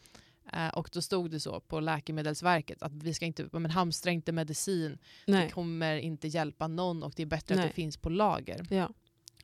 [0.52, 4.32] Eh, och då stod det så på Läkemedelsverket att vi ska inte, men hamstra inte
[4.32, 5.50] medicin, det Nej.
[5.50, 7.64] kommer inte hjälpa någon och det är bättre Nej.
[7.64, 8.66] att det finns på lager.
[8.70, 8.90] Ja.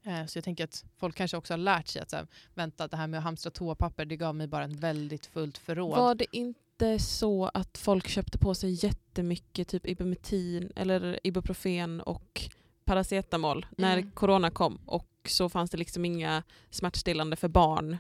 [0.07, 2.89] Eh, Så jag tänker att folk kanske också har lärt sig att så här, vänta,
[2.89, 5.97] det här med att hamstra toapapper, det gav mig bara en väldigt fullt förråd.
[5.99, 12.41] Var det inte så att folk köpte på sig jättemycket typ ibumetin eller ibuprofen och
[12.85, 14.11] paracetamol när Mm.
[14.11, 17.97] corona kom och så fanns det liksom inga smärtstillande för barn.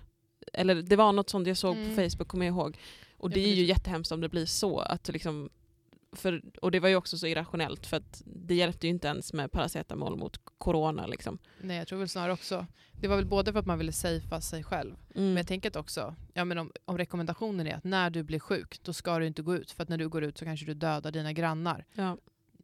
[0.52, 1.88] Eller det var något sånt jag såg Mm.
[1.96, 2.78] på Facebook kommer jag ihåg.
[3.18, 4.78] Och det är ju jättehemskt om det blir så.
[4.78, 5.50] Att liksom,
[6.14, 9.32] för, och det var ju också så irrationellt för att det hjälpte ju inte ens
[9.32, 11.06] med paracetamol mot corona.
[11.06, 11.38] Liksom.
[11.60, 12.66] Nej, jag tror väl snarare också,
[13.00, 15.26] det var väl både för att man ville safea sig själv, Mm.
[15.26, 18.38] men jag tänker att också, ja, men om, om rekommendationen är att när du blir
[18.38, 20.66] sjuk, då ska du inte gå ut, för att när du går ut så kanske
[20.66, 21.84] du dödar dina grannar.
[21.92, 22.16] Ja.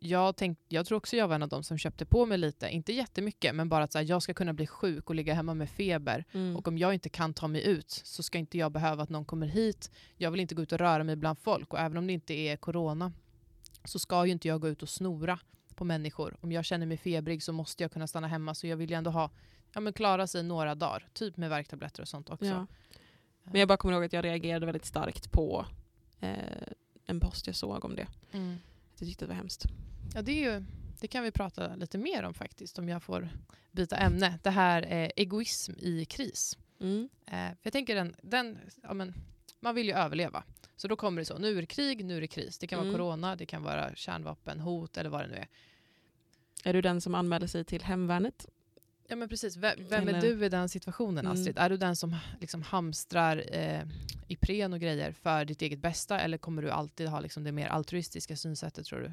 [0.02, 2.68] Jag, tänk, jag tror också jag var en av de som köpte på mig lite,
[2.68, 5.54] inte jättemycket, men bara att så här, jag ska kunna bli sjuk och ligga hemma
[5.54, 6.24] med feber.
[6.32, 6.56] Mm.
[6.56, 9.24] Och om jag inte kan ta mig ut så ska inte jag behöva att någon
[9.24, 9.90] kommer hit.
[10.16, 12.34] Jag vill inte gå ut och röra mig bland folk och även om det inte
[12.34, 13.12] är corona
[13.84, 15.38] så ska ju inte jag gå ut och snora
[15.74, 16.36] på människor.
[16.40, 18.96] Om jag känner mig febrig så måste jag kunna stanna hemma så jag vill ju
[18.96, 19.30] ändå ha,
[19.72, 21.08] ja men klara sig några dagar.
[21.12, 22.46] Typ med värktabletter och sånt också.
[22.46, 22.66] Ja.
[23.42, 25.66] Men jag bara kommer ihåg att jag reagerade väldigt starkt på
[26.20, 26.34] eh,
[27.06, 28.06] en post jag såg om det.
[28.32, 28.58] Mm.
[28.98, 29.64] Jag tyckte det var hemskt.
[30.14, 30.64] Ja, det, är ju,
[31.00, 33.28] det kan vi prata lite mer om faktiskt om jag får
[33.70, 34.38] byta ämne.
[34.42, 36.58] Det här är egoism i kris.
[36.80, 37.08] Mm.
[37.26, 39.14] Eh, jag tänker den, den ja, men,
[39.60, 40.42] man vill ju överleva.
[40.76, 42.58] Så då kommer det så, nu är det krig, nu är det kris.
[42.58, 42.98] Det kan vara Mm.
[42.98, 45.48] corona, det kan vara kärnvapenhot eller vad det nu är.
[46.64, 48.46] Är du den som anmäler sig till hemvärnet?
[49.08, 51.32] Ja men precis, vem, vem är du i den situationen Mm.
[51.32, 51.58] Astrid?
[51.58, 53.82] Är du den som liksom hamstrar eh,
[54.28, 57.68] Ipren och grejer för ditt eget bästa eller kommer du alltid ha liksom det mer
[57.68, 59.12] altruistiska synsättet tror du?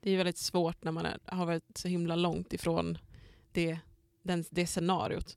[0.00, 2.98] Det är väldigt svårt när man är, har varit så himla långt ifrån
[3.52, 3.78] det,
[4.22, 5.36] den, det scenariot.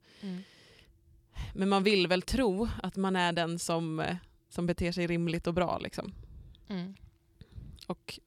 [1.53, 4.15] Men man vill väl tro att man är den som, eh,
[4.49, 5.77] som beter sig rimligt och bra.
[5.77, 6.13] Liksom.
[6.67, 6.93] Mm.
[7.87, 8.19] Och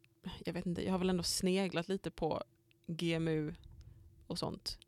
[0.44, 2.42] jag vet inte, jag har väl ändå sneglat lite på
[2.86, 3.54] GMU
[4.26, 4.78] och sånt.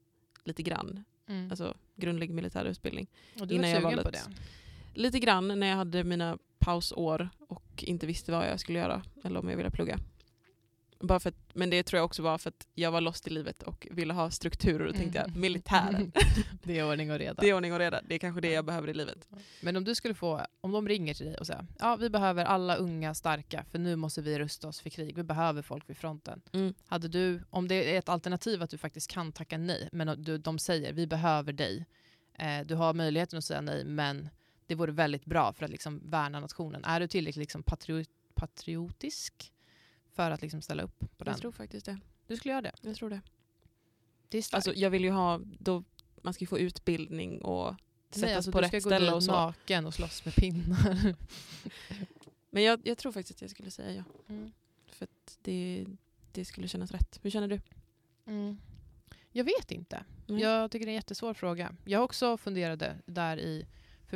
[0.45, 1.05] Lite grann.
[1.27, 1.51] Mm.
[1.51, 3.07] Alltså grundlig militär utbildning.
[3.41, 5.01] och du innan var jag sugen på valde det?
[5.01, 9.41] Lite grann när jag hade mina pausår och inte visste vad jag skulle göra eller
[9.41, 9.99] om jag ville plugga.
[11.03, 13.31] Bara för att, men det tror jag också var för att jag var lost i
[13.31, 15.41] livet och ville ha strukturer och tänkte jag Mm.
[15.41, 16.13] militären.
[16.63, 17.41] det är ordning och reda.
[17.41, 18.01] Det är ordning och reda.
[18.09, 19.29] Det är kanske det jag behöver i livet.
[19.61, 22.45] Men om du skulle få, om de ringer till dig och säger ja vi behöver
[22.45, 25.97] alla unga starka för nu måste vi rusta oss för krig, vi behöver folk vid
[25.97, 26.43] fronten.
[26.53, 26.75] Mm.
[26.87, 30.39] Hade du, om det är ett alternativ att du faktiskt kan tacka nej, men du,
[30.39, 31.87] de säger vi behöver dig,
[32.39, 34.29] eh, du har möjligheten att säga nej men
[34.67, 36.85] det vore väldigt bra för att liksom värna nationen.
[36.85, 39.53] Är du tillräckligt liksom patriot, patriotisk
[40.13, 41.33] för att liksom ställa upp på den?
[41.33, 41.99] Jag tror faktiskt det.
[42.27, 42.73] Du skulle göra det?
[42.81, 43.21] Jag tror det.
[44.29, 44.55] Det är starkt.
[44.67, 45.85] Alltså, jag vill ju ha, då,
[46.23, 47.75] man ska ju få utbildning och
[48.11, 51.15] sättas nej, alltså, på du rätt ska gå ställe dit naken och slåss med pinnar.
[52.51, 54.35] Men jag, jag tror faktiskt att jag skulle säga ja.
[54.35, 54.53] Mm.
[54.87, 55.87] För att det,
[56.33, 57.19] det skulle kännas rätt.
[57.23, 57.61] Hur känner du?
[58.27, 58.57] Mm.
[59.31, 60.05] Jag vet inte.
[60.29, 60.41] Mm.
[60.41, 61.77] Jag tycker det är en jättesvår fråga.
[61.85, 63.67] Jag också funderade där i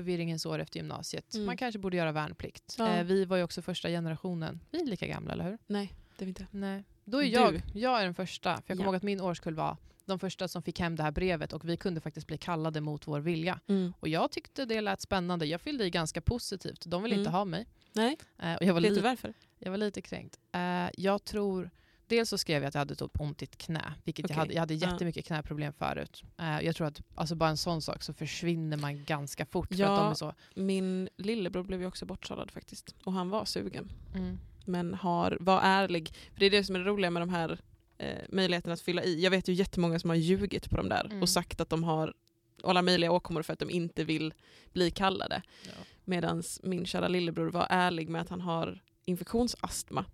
[0.01, 1.35] förvirringens år efter gymnasiet.
[1.35, 1.47] Mm.
[1.47, 2.75] Man kanske borde göra värnplikt.
[2.79, 2.89] Ja.
[2.97, 4.61] Eh, vi var ju också första generationen.
[4.71, 5.59] Vi är lika gamla, eller hur?
[5.67, 6.47] Nej, det är vi inte.
[6.51, 6.85] Nej.
[7.05, 7.31] Då är Du.
[7.31, 8.55] jag, jag är den första.
[8.57, 8.87] För jag kommer Ja.
[8.87, 11.77] ihåg att min årskull var de första som fick hem det här brevet och vi
[11.77, 13.61] kunde faktiskt bli kallade mot vår vilja.
[13.67, 13.93] Mm.
[14.01, 15.47] Och jag tyckte det lät spännande.
[15.47, 16.85] Jag fyllde i ganska positivt.
[16.87, 17.35] De ville inte Mm.
[17.39, 17.67] ha mig.
[17.93, 19.33] Nej, Eh, och jag var vet lite du varför?
[19.59, 20.39] jag var lite kränkt.
[20.53, 21.71] Eh, jag tror...
[22.09, 23.95] Dels så skrev jag att jag hade typ ont i ett knä.
[24.05, 24.35] Vilket Okej.
[24.35, 26.23] jag, hade, jag hade jättemycket knäproblem förut.
[26.39, 29.69] Eh, jag tror att alltså bara en sån sak så försvinner man ganska fort.
[29.69, 29.93] För Ja.
[29.93, 32.95] att de är så, Min lillebror blev ju också bortsållad faktiskt.
[33.05, 33.93] Och han var sugen.
[34.15, 36.09] mm, Men har, var ärlig.
[36.33, 37.59] För det är det som är det roliga med de här
[37.99, 39.23] eh, möjligheterna att fylla i.
[39.23, 41.23] Jag vet ju jättemånga som har ljugit på de där Mm.
[41.23, 42.15] och sagt att de har
[42.63, 44.35] alla möjliga åkommor för att de inte vill
[44.73, 45.43] bli kallade.
[45.65, 45.71] ja.
[46.05, 50.05] Medan min kära lillebror var ärlig med att han har infektionsastma.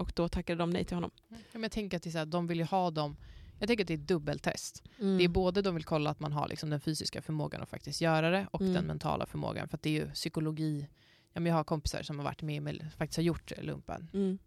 [0.00, 1.10] Och då tackade de nej till honom.
[1.28, 3.16] Ja, men jag tänker att det är så här, de vill ju ha dem...
[3.58, 4.82] Jag tänker att det är ett dubbeltest.
[5.00, 5.18] Mm.
[5.18, 8.00] Det är både de vill kolla att man har liksom den fysiska förmågan att faktiskt
[8.00, 8.72] göra det och Mm.
[8.72, 9.68] den mentala förmågan.
[9.68, 10.88] För att det är ju psykologi.
[11.32, 14.10] Ja, jag har kompisar som har varit med och faktiskt har gjort lumpen.
[14.14, 14.38] Mm.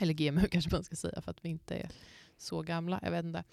[0.00, 1.90] Eller GMU kanske man ska säga för att vi inte är
[2.38, 3.00] så gamla.
[3.02, 3.44] Jag vet inte.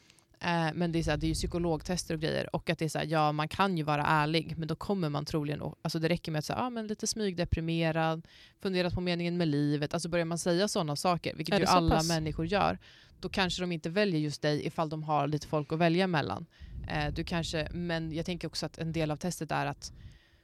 [0.43, 2.55] Eh, men det är, så här, det är ju psykologtester och grejer.
[2.55, 5.09] Och att det är så här, ja man kan ju vara ärlig, men då kommer
[5.09, 5.61] man troligen...
[5.81, 8.27] Alltså det räcker med att säga, ah, men lite smygdeprimerad,
[8.61, 9.93] funderat på meningen med livet.
[9.93, 12.07] Alltså börjar man säga sådana saker, vilket ju alla pass?
[12.07, 12.77] människor gör,
[13.19, 16.45] då kanske de inte väljer just dig ifall de har lite folk att välja mellan.
[16.87, 19.93] Eh, du kanske, men jag tänker också att en del av testet är att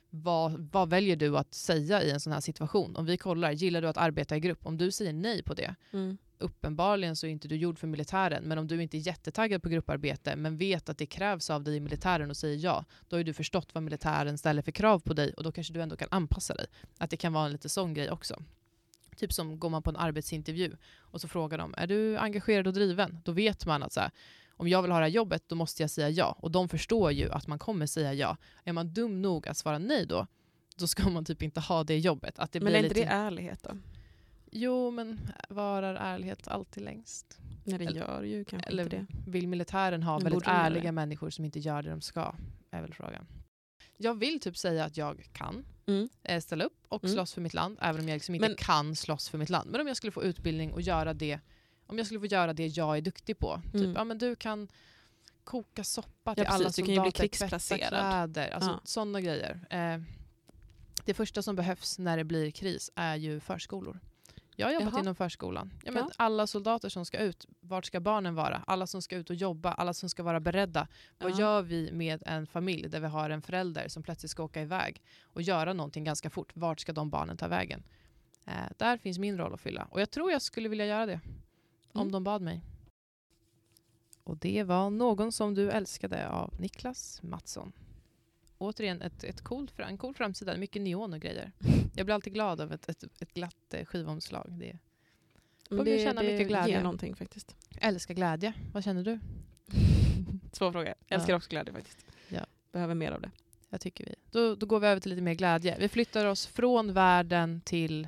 [0.09, 2.95] vad, vad väljer du att säga i en sån här situation?
[2.95, 4.65] Om vi kollar, gillar du att arbeta i grupp?
[4.65, 6.17] Om du säger nej på det, Mm.
[6.39, 9.69] Uppenbarligen så är inte du gjord för militären, men om du inte är jättetaggad på
[9.69, 13.23] grupparbete men vet att det krävs av dig i militären och säger ja, då har
[13.23, 16.07] du förstått vad militären ställer för krav på dig och då kanske du ändå kan
[16.11, 16.65] anpassa dig.
[16.97, 18.43] Att det kan vara en lite sån grej också.
[19.15, 22.73] Typ som går man på en arbetsintervju och så frågar de, är du engagerad och
[22.73, 23.21] driven?
[23.25, 24.11] Då vet man att så här,
[24.59, 26.37] om jag vill ha det här jobbet, då måste jag säga ja.
[26.39, 28.37] Och de förstår ju att man kommer säga ja.
[28.63, 30.27] Är man dum nog att svara nej då,
[30.77, 32.39] då ska man typ inte ha det jobbet.
[32.39, 33.07] Att det Men blir är inte lite...
[33.07, 33.77] det ärlighet då?
[34.51, 37.37] Jo, men varar ärlighet alltid längst?
[37.63, 39.05] Nej det gör ju kanske Eller inte det.
[39.31, 42.35] vill militären ha väldigt ärliga människor som inte gör det de ska?
[42.71, 43.27] Är väl frågan.
[43.97, 46.09] Jag vill typ säga att jag kan Mm.
[46.23, 47.13] eh, ställa upp och Mm.
[47.15, 49.69] slåss för mitt land, även om jag liksom inte Men- kan slåss för mitt land.
[49.71, 51.39] Men om jag skulle få utbildning och göra det,
[51.87, 53.61] om jag skulle få göra det jag är duktig på.
[53.65, 53.93] Typ, Mm.
[53.93, 54.67] ja men du kan
[55.43, 56.85] koka soppa till Ja, alla precis.
[56.85, 58.79] Du soldater, tvätta kläder, alltså Ja.
[58.83, 59.59] sådana grejer.
[59.69, 60.01] Eh,
[61.05, 63.99] det första som behövs när det blir kris är ju förskolor.
[64.59, 64.99] Jag har jobbat Jaha.
[65.01, 65.73] inom förskolan.
[65.83, 66.11] Ja, men Ja.
[66.17, 68.63] Alla soldater som ska ut, vart ska barnen vara?
[68.67, 70.87] Alla som ska ut och jobba, alla som ska vara beredda.
[71.17, 71.39] Vad Ja.
[71.39, 75.01] gör vi med en familj där vi har en förälder som plötsligt ska åka iväg
[75.23, 76.51] och göra någonting ganska fort?
[76.55, 77.83] Vart ska de barnen ta vägen?
[78.45, 79.87] Eh, där finns min roll att fylla.
[79.91, 81.19] Och jag tror jag skulle vilja göra det.
[81.91, 82.11] Om Mm.
[82.11, 82.61] de bad mig.
[84.23, 87.71] Och det var Någon som du älskade av Niklas Mattsson.
[88.61, 91.51] Återigen ett, ett cool, en cool framsida, mycket neon och grejer.
[91.95, 94.45] Jag blir alltid glad av ett, ett, ett glatt eh, skivomslag.
[94.51, 94.77] Det,
[95.69, 96.73] Får vi känna mycket glädje.
[96.75, 97.55] ger någonting faktiskt.
[97.69, 98.53] jag älskar glädje.
[98.73, 99.19] Vad känner du?
[100.51, 100.93] Svår fråga.
[101.07, 101.37] Jag älskar Ja.
[101.37, 102.05] också glädje faktiskt.
[102.27, 102.45] Ja.
[102.71, 103.31] Behöver mer av det.
[103.69, 104.15] Jag tycker vi.
[104.31, 105.75] Då, då går vi över till lite mer glädje.
[105.79, 108.07] Vi flyttar oss från världen till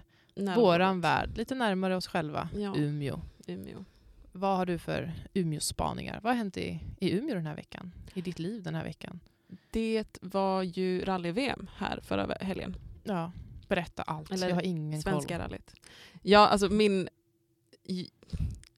[0.55, 2.75] våran värld, lite närmare oss själva, Ja.
[2.77, 3.19] Umeå.
[3.47, 3.85] Umeå.
[4.31, 6.19] Vad har du för Umeå-spaningar?
[6.23, 7.91] Vad har hänt i, i Umeå den här veckan?
[8.13, 9.19] I ditt liv den här veckan?
[9.71, 12.75] Det var ju rally-VM här förra helgen.
[13.03, 13.31] Ja,
[13.67, 14.31] berätta allt.
[14.31, 15.41] Eller jag har ingen Svenska koll.
[15.41, 15.73] rallyt.
[16.21, 17.09] Ja, alltså min...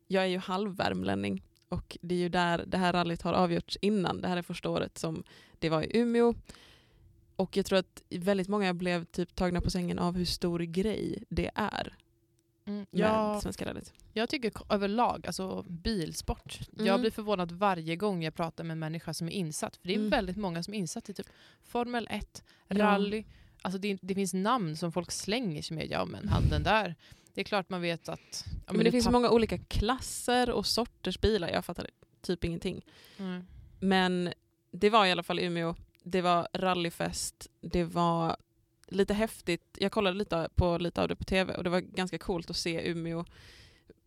[0.07, 4.21] Jag är ju halvvärmlänning och det är ju där det här rallyt har avgjorts innan.
[4.21, 5.23] Det här är första året som
[5.59, 6.33] det var i Umeå.
[7.35, 11.23] Och jag tror att väldigt många blev typ tagna på sängen av hur stor grej
[11.29, 11.97] det är
[12.65, 13.93] Mm, ja, Svenska rallyt.
[14.13, 16.59] jag tycker överlag, alltså bilsport.
[16.77, 17.01] Jag Mm.
[17.01, 19.75] blir förvånad varje gång jag pratar med en människa som är insatt.
[19.75, 20.09] För det är Mm.
[20.09, 21.27] väldigt många som är insatt i typ
[21.63, 22.75] Formel 1, Ja.
[22.85, 23.23] rally.
[23.61, 25.87] Alltså det, det finns namn som folk slänger sig med.
[25.91, 26.95] Ja men han den där.
[27.33, 28.45] Det är klart man vet att...
[28.47, 31.49] Ja, men det nu finns så många olika klasser och sorters bilar.
[31.49, 31.87] Jag fattar
[32.21, 32.85] typ ingenting.
[33.17, 33.45] Mm.
[33.79, 34.33] Men
[34.71, 35.75] det var i alla fall Umeå.
[36.03, 37.47] Det var rallyfest.
[37.61, 38.37] Det var
[38.93, 39.77] lite häftigt.
[39.79, 42.55] Jag kollade lite på lite av det på tv och det var ganska coolt att
[42.57, 43.25] se Umeå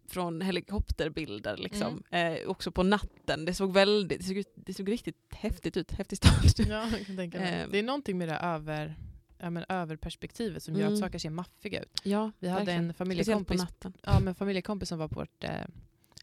[0.09, 1.57] från helikopterbilder.
[1.57, 2.03] Liksom.
[2.11, 2.37] Mm.
[2.43, 3.45] Eh, också på natten.
[3.45, 5.93] Det såg, väldigt, det, såg det såg riktigt häftigt ut.
[5.93, 6.33] Häftig stad.
[6.69, 7.55] Ja, jag kan tänka mig.
[7.63, 7.69] Eh.
[7.71, 8.95] det är någonting med det över,
[9.39, 10.93] ja, men överperspektivet som gör Mm.
[10.95, 12.01] att saker ser maffiga ut.
[12.05, 12.85] Ja, Vi hade verkligen.
[12.89, 13.93] en familjekompis, natten.
[14.03, 15.51] ja, men familjekompis som var på vårt eh,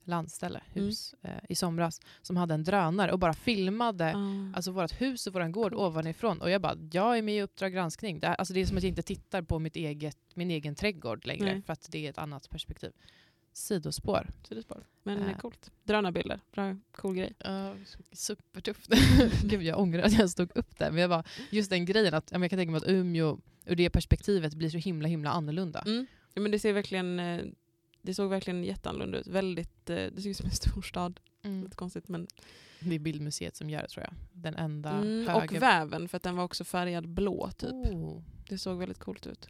[0.04, 0.86] landställe, Mm.
[0.86, 4.56] hus, eh, i somras, som hade en drönare och bara filmade Ah.
[4.58, 6.42] alltså vårt hus och vår gård ovanifrån.
[6.42, 8.20] Och jag bara, jag är med i Uppdrag granskning.
[8.20, 11.26] Det, alltså det är som att jag inte tittar på mitt eget, min egen trädgård
[11.26, 11.62] längre, Nej.
[11.62, 12.92] för att det är ett annat perspektiv.
[13.54, 14.30] Sidospår.
[14.48, 14.84] Sidospår.
[15.04, 15.38] Men Eh.
[15.38, 15.72] coolt.
[15.84, 16.40] Drönarbilder.
[16.52, 17.34] Bra, cool grej.
[17.48, 17.72] Uh,
[18.12, 18.88] supertufft.
[19.44, 20.92] Gud, jag ångrar att jag stod upp där.
[20.92, 23.90] Men jag bara, just den grejen, att jag kan tänka mig att Umeå ur det
[23.90, 25.80] perspektivet blir så himla himla annorlunda.
[25.86, 26.06] Mm.
[26.34, 27.42] Ja, men det ser verkligen eh,
[28.04, 29.28] det såg verkligen jätteannorlunda ut.
[29.28, 31.20] Väldigt, eh, det ser ut som en stor stad.
[31.44, 31.64] Mm.
[31.64, 32.28] Lite konstigt men
[32.80, 34.14] Det är Bildmuseet som gör det tror jag.
[34.34, 35.56] Den enda Mm, höger...
[35.58, 37.72] och väven för att den var också färgad blå typ.
[37.72, 38.22] Oh.
[38.50, 39.48] Det såg väldigt coolt ut.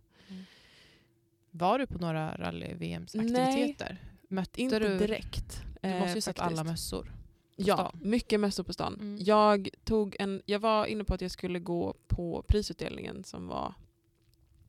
[1.52, 3.98] Var du på några rally-VMs-aktiviteter?
[4.28, 4.98] Mötte Inte du...
[4.98, 5.62] direkt.
[5.82, 7.14] Du måste ju eh, sett alla mössor.
[7.56, 8.00] Ja, stan.
[8.02, 8.94] mycket mössor på stan.
[8.94, 9.18] Mm.
[9.22, 13.74] Jag, tog en, jag var inne på att jag skulle gå på prisutdelningen som var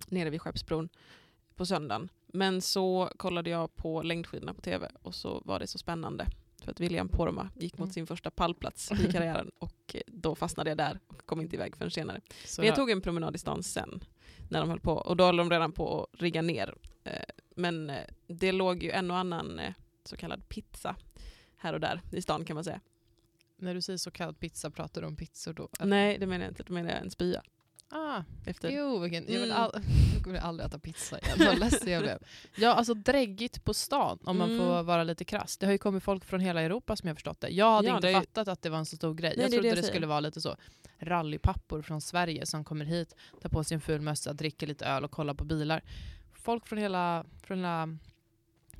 [0.08, 0.88] nere vid Skeppsbron
[1.54, 2.08] på söndagen.
[2.34, 6.26] Men så kollade jag på längdskidorna på tv och så var det så spännande.
[6.62, 7.92] För att William Poromaa gick mot Mm.
[7.92, 11.90] sin första pallplats i karriären och då fastnade jag där och kom inte iväg förrän
[11.90, 12.20] senare.
[12.44, 14.04] Så Men jag tog en promenad i stan sen
[14.50, 16.74] när de höll på och då höll de redan på att rigga ner.
[17.04, 17.12] Eh,
[17.56, 19.72] Men eh, det låg ju en och annan eh,
[20.04, 20.96] så kallad pizza
[21.56, 22.80] här och där i stan kan man säga.
[23.56, 25.68] När du säger så kallad pizza, pratar du om pizzor då?
[25.80, 25.90] eller?
[25.90, 27.42] Nej det menar jag inte, då menar jag en spya.
[27.90, 28.70] Ah, Efter.
[28.70, 29.62] jo, vilken, jag, vill Mm.
[29.62, 29.70] all,
[30.14, 31.36] jag kommer aldrig äta pizza igen.
[31.38, 32.18] Vad ledsen jag blev.
[32.56, 34.58] Ja, alltså dräggigt på stan om man Mm.
[34.66, 35.56] får vara lite krass.
[35.58, 37.48] Det har ju kommit folk från hela Europa som jag förstått det.
[37.48, 39.30] Jag hade Ja, inte det fattat att det var en så stor grej.
[39.36, 39.92] Nej, jag det trodde det det, säger.
[39.92, 40.56] skulle vara lite så
[40.98, 45.04] rallypappor från Sverige som kommer hit, tar på sig en ful mössa, dricker lite öl
[45.04, 45.82] och kollar på bilar.
[46.32, 47.98] Folk från hela, från hela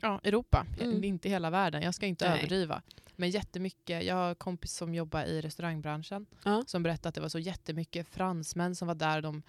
[0.02, 1.04] ja, Europa, Mm.
[1.04, 1.82] inte hela världen.
[1.82, 2.38] Jag ska inte Nej.
[2.38, 2.82] överdriva.
[3.16, 4.04] Men jättemycket.
[4.04, 6.64] Jag har en kompis som jobbar i restaurangbranschen Ja.
[6.66, 9.20] som berättade att det var så jättemycket fransmän som var där.
[9.22, 9.42] De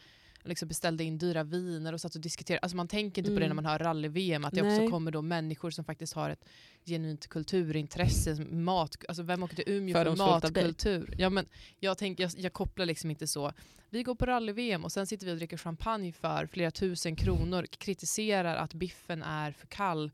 [0.46, 2.60] liksom beställde in dyra viner och satt och diskuterade.
[2.60, 3.56] Alltså man tänker inte på det när Mm.
[3.56, 4.80] man hör rally-VM, att det Nej.
[4.80, 6.46] också kommer då människor som faktiskt har ett
[6.86, 8.36] genuint kulturintresse.
[8.36, 10.16] som Mat, alltså vem åker till Umeå för dig.
[10.18, 11.16] matkultur?
[11.18, 11.46] Ja, men
[11.80, 13.54] jag, tänk, jag, jag kopplar liksom inte så.
[13.90, 17.66] Vi går på rally-VM och sen sitter vi och dricker champagne för flera tusen kronor,
[17.72, 20.12] kritiserar att biffen är för kall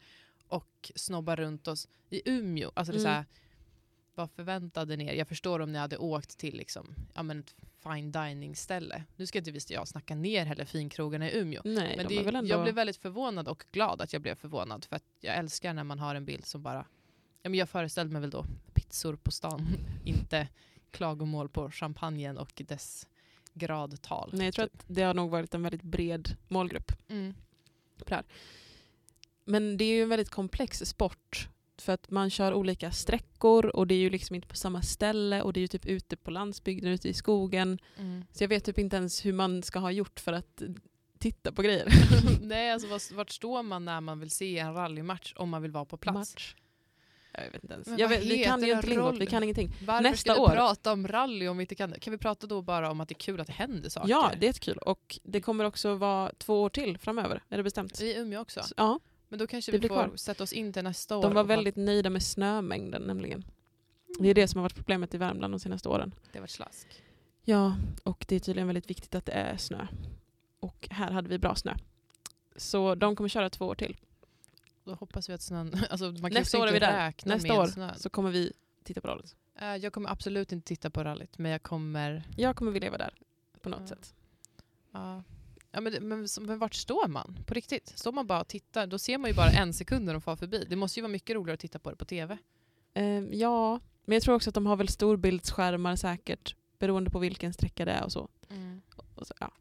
[0.48, 2.72] och snobbar runt oss i Umeå.
[2.74, 3.15] Alltså det är så Mm.
[3.15, 3.26] här,
[4.15, 5.13] vad förväntade ni er?
[5.13, 7.44] Jag förstår om ni hade åkt till liksom, ja, men
[7.84, 9.04] fine dining ställe.
[9.15, 11.62] Nu ska inte visst jag snacka ner heller finkrogarna i Umeå.
[11.65, 12.50] Nej, Men de det, är väl ändå...
[12.50, 14.86] jag blev väldigt förvånad och glad att jag blev förvånad.
[14.86, 16.86] För att jag älskar när man har en bild som bara...
[17.41, 19.67] Ja, men jag föreställde mig väl då pizzor på stan,
[20.06, 20.48] inte
[20.91, 23.08] klagomål på champagnen och dess
[23.54, 24.30] gradtal.
[24.34, 24.76] Nej, jag tror typ.
[24.76, 26.91] att det har nog varit en väldigt bred målgrupp.
[27.10, 27.34] Mm.
[29.46, 31.50] Men det är ju en väldigt komplex sport.
[31.82, 35.41] För att man kör olika sträckor och det är ju liksom inte på samma ställe
[35.41, 37.80] och det är ju typ ute på landsbygden, ute i skogen.
[37.98, 38.26] Mm.
[38.32, 40.62] Så jag vet typ inte ens hur man ska ha gjort för att
[41.20, 41.88] titta på grejer.
[42.41, 45.86] Nej, alltså vart, står man när man vill se en rallymatch om man vill vara
[45.86, 46.17] på plats?
[46.17, 46.56] Match.
[47.34, 47.88] Jag vet inte ens.
[47.88, 49.74] Vet, vi kan ju inte lingot, vi kan ingenting.
[49.86, 50.50] Varför Nästa ska år.
[50.50, 51.94] vi prata om rally om vi inte kan?
[51.94, 54.10] Kan vi prata då bara om att det är kul att det händer saker?
[54.10, 54.78] Ja, det är kul.
[54.78, 58.02] Och det kommer också vara två år till framöver, är det bestämt?
[58.02, 58.63] I Umeå också?
[58.63, 59.00] Så, Ja,
[59.32, 60.12] Men då kanske Det vi får kvar.
[60.15, 61.22] sätta oss in till nästa år.
[61.22, 63.44] de var väldigt nöjda med snömängden nämligen.
[64.20, 66.12] Det är det som har varit problemet i Värmland de senaste åren.
[66.32, 66.88] Det var slask.
[67.44, 69.88] Ja, och det är tydligen väldigt viktigt att det är snö.
[70.60, 71.76] Och här hade vi bra snö.
[72.56, 73.98] Så de kommer köra två år till.
[74.84, 75.74] Då hoppas vi att snön...
[75.89, 77.13] Alltså man Nästa år är vi där.
[77.26, 77.94] Nästa år snö.
[77.98, 79.36] så kommer vi titta på rallyt.
[79.60, 82.24] Eh, Jag kommer absolut inte titta på rallyt, men jag kommer...
[82.38, 83.13] Jag kommer vilja vara där
[83.62, 83.88] på något Ja.
[83.88, 84.13] sätt.
[84.91, 85.24] Ja.
[85.71, 87.38] Ja, men, men, men vart står man?
[87.45, 87.88] På riktigt?
[87.99, 88.88] Står man bara och tittar?
[88.88, 90.65] Då ser man ju bara en sekund när de far förbi.
[90.69, 92.38] Det måste ju vara mycket roligare att titta på det på tv.
[92.93, 97.53] Eh, ja, men jag tror också att de har väl storbildsskärmar säkert beroende på vilken
[97.53, 98.29] sträcka det är och så.
[99.15, 99.51] Och så ja.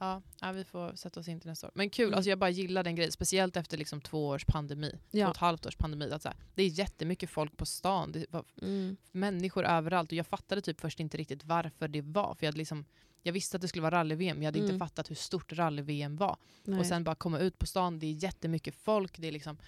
[0.00, 1.72] Ja, ja, vi får sätta oss in till nästa år.
[1.74, 2.16] Men kul, Mm.
[2.16, 3.12] alltså jag bara gillar den grejen.
[3.12, 4.90] Speciellt efter liksom två års pandemi.
[4.90, 5.26] Två Ja.
[5.26, 6.10] och ett halvt års pandemi.
[6.12, 8.12] Att så här, det är jättemycket folk på stan.
[8.12, 8.96] Det var Mm.
[9.12, 10.12] människor överallt.
[10.12, 12.34] Och jag fattade typ först inte riktigt varför det var.
[12.34, 12.84] För jag, hade liksom,
[13.28, 14.70] jag visste att det skulle vara rally-VM, men jag hade Mm.
[14.70, 16.36] inte fattat hur stort rally-VM var.
[16.64, 16.78] Nej.
[16.78, 19.18] Och sen bara komma ut på stan, det är jättemycket folk.
[19.18, 19.58] Det är liksom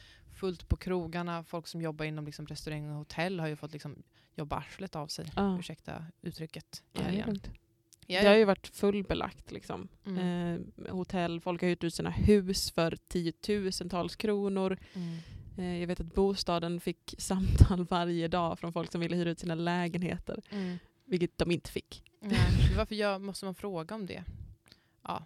[0.40, 1.44] fullt på krogarna.
[1.44, 4.02] Folk som jobbar inom liksom restaurang och hotell har ju fått liksom
[4.36, 5.26] jobba arslet av sig.
[5.36, 5.58] Ja.
[5.58, 6.82] Ursäkta uttrycket.
[8.06, 9.50] Ja, det har ju varit fullbelagt.
[9.52, 9.88] Liksom.
[10.06, 10.18] Mm.
[10.78, 14.78] Eh, hotell, folk har hyrt ut sina hus för tiotusentals kronor.
[14.94, 15.18] Mm.
[15.58, 19.38] Eh, jag vet att bostaden fick samtal varje dag från folk som ville hyra ut
[19.38, 20.42] sina lägenheter.
[20.50, 20.78] Mm.
[21.04, 22.02] Vilket de inte fick.
[22.20, 24.24] Nej, varför gör, måste man fråga om det?
[25.02, 25.24] Ja,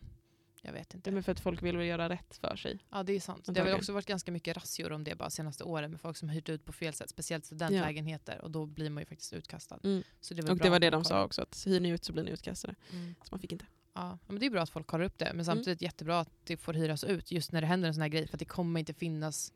[0.66, 1.10] jag vet inte.
[1.10, 2.78] är för att folk vill väl göra rätt för sig.
[2.90, 3.44] Ja, det är sant.
[3.46, 6.16] Det har väl också varit ganska mycket razzior om det bara senaste åren med folk
[6.16, 8.40] som har hyrt ut på fel sätt, speciellt studentlägenheter.
[8.40, 9.78] Och då blir man ju faktiskt utkastad.
[9.84, 10.02] Mm.
[10.20, 12.12] Så det väl Och det var det de sa också, att hyr ni ut så
[12.12, 12.74] blir ni utkastade.
[12.92, 13.14] Mm.
[13.22, 13.66] Så man fick inte.
[13.94, 15.24] Ja, men det är bra att folk kollar upp det.
[15.24, 15.36] Mm.
[15.36, 18.08] Men samtidigt jättebra att det får hyras ut just när det händer en sån här
[18.08, 18.26] grej.
[18.26, 19.52] För att det kommer inte finnas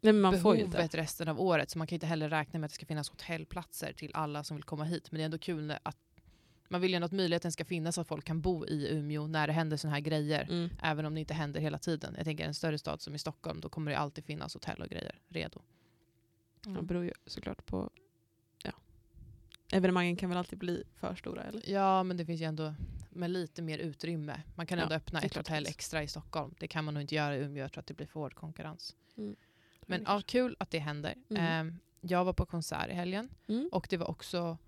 [0.00, 1.70] Nej, men man behovet resten av året.
[1.70, 4.56] Så man kan inte heller räkna med att det ska finnas hotellplatser till alla som
[4.56, 5.12] vill komma hit.
[5.12, 5.96] Men det är ändå kul att
[6.72, 9.46] man vill ju ändå att möjligheten ska finnas att folk kan bo i Umeå när
[9.46, 10.42] det händer såna här grejer.
[10.50, 10.70] Mm.
[10.82, 12.14] Även om det inte händer hela tiden.
[12.16, 14.88] Jag tänker en större stad som i Stockholm, då kommer det alltid finnas hotell och
[14.88, 15.62] grejer redo.
[16.60, 17.90] Det beror ju såklart på...
[18.64, 18.72] Ja.
[19.72, 21.70] Evenemangen kan väl alltid bli för stora eller?
[21.70, 22.74] Ja, men det finns ju ändå
[23.10, 24.42] med lite mer utrymme.
[24.54, 26.54] Man kan Ja, ändå öppna ett hotell extra i Stockholm.
[26.58, 27.62] Det kan man nog inte göra i Umeå.
[27.62, 28.96] Jag tror att det blir för hård konkurrens.
[29.16, 29.36] Mm.
[29.86, 31.14] Men ja, kul att det händer.
[31.30, 31.42] Mm.
[31.42, 33.68] Ehm, jag var på konsert i helgen Mm.
[33.72, 34.58] och det var också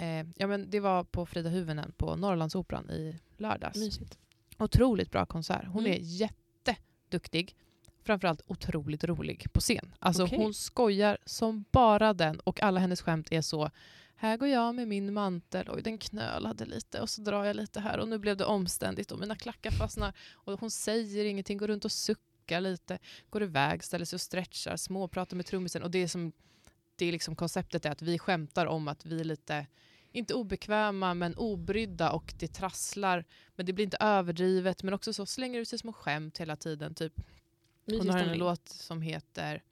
[0.00, 3.76] eh, ja, men det var på Frida Huvuden på Norrlandsoperan i lördags.
[3.78, 4.18] Mysigt.
[4.58, 5.64] Otroligt bra konsert.
[5.66, 5.92] Hon Mm.
[5.92, 7.56] är jätteduktig.
[8.02, 9.94] Framförallt otroligt rolig på scen.
[9.98, 10.38] Alltså Okej.
[10.38, 13.70] hon skojar som bara den och alla hennes skämt är så
[14.16, 17.80] här går jag med min mantel, oj den knölade lite och så drar jag lite
[17.80, 21.68] här och nu blev det omständigt och mina klackar fastnar och hon säger ingenting, går
[21.68, 22.98] runt och suckar lite,
[23.30, 26.32] går iväg, ställer sig och stretchar, småpratar med trummisen och det är som
[26.96, 29.66] det är liksom konceptet är att vi skämtar om att vi är lite
[30.12, 33.24] inte obekväma men obrydda och det trasslar.
[33.56, 36.94] Men det blir inte överdrivet men också så slänger ut sig små skämt hela tiden
[36.94, 37.12] typ.
[37.86, 39.62] Hon har en låt som heter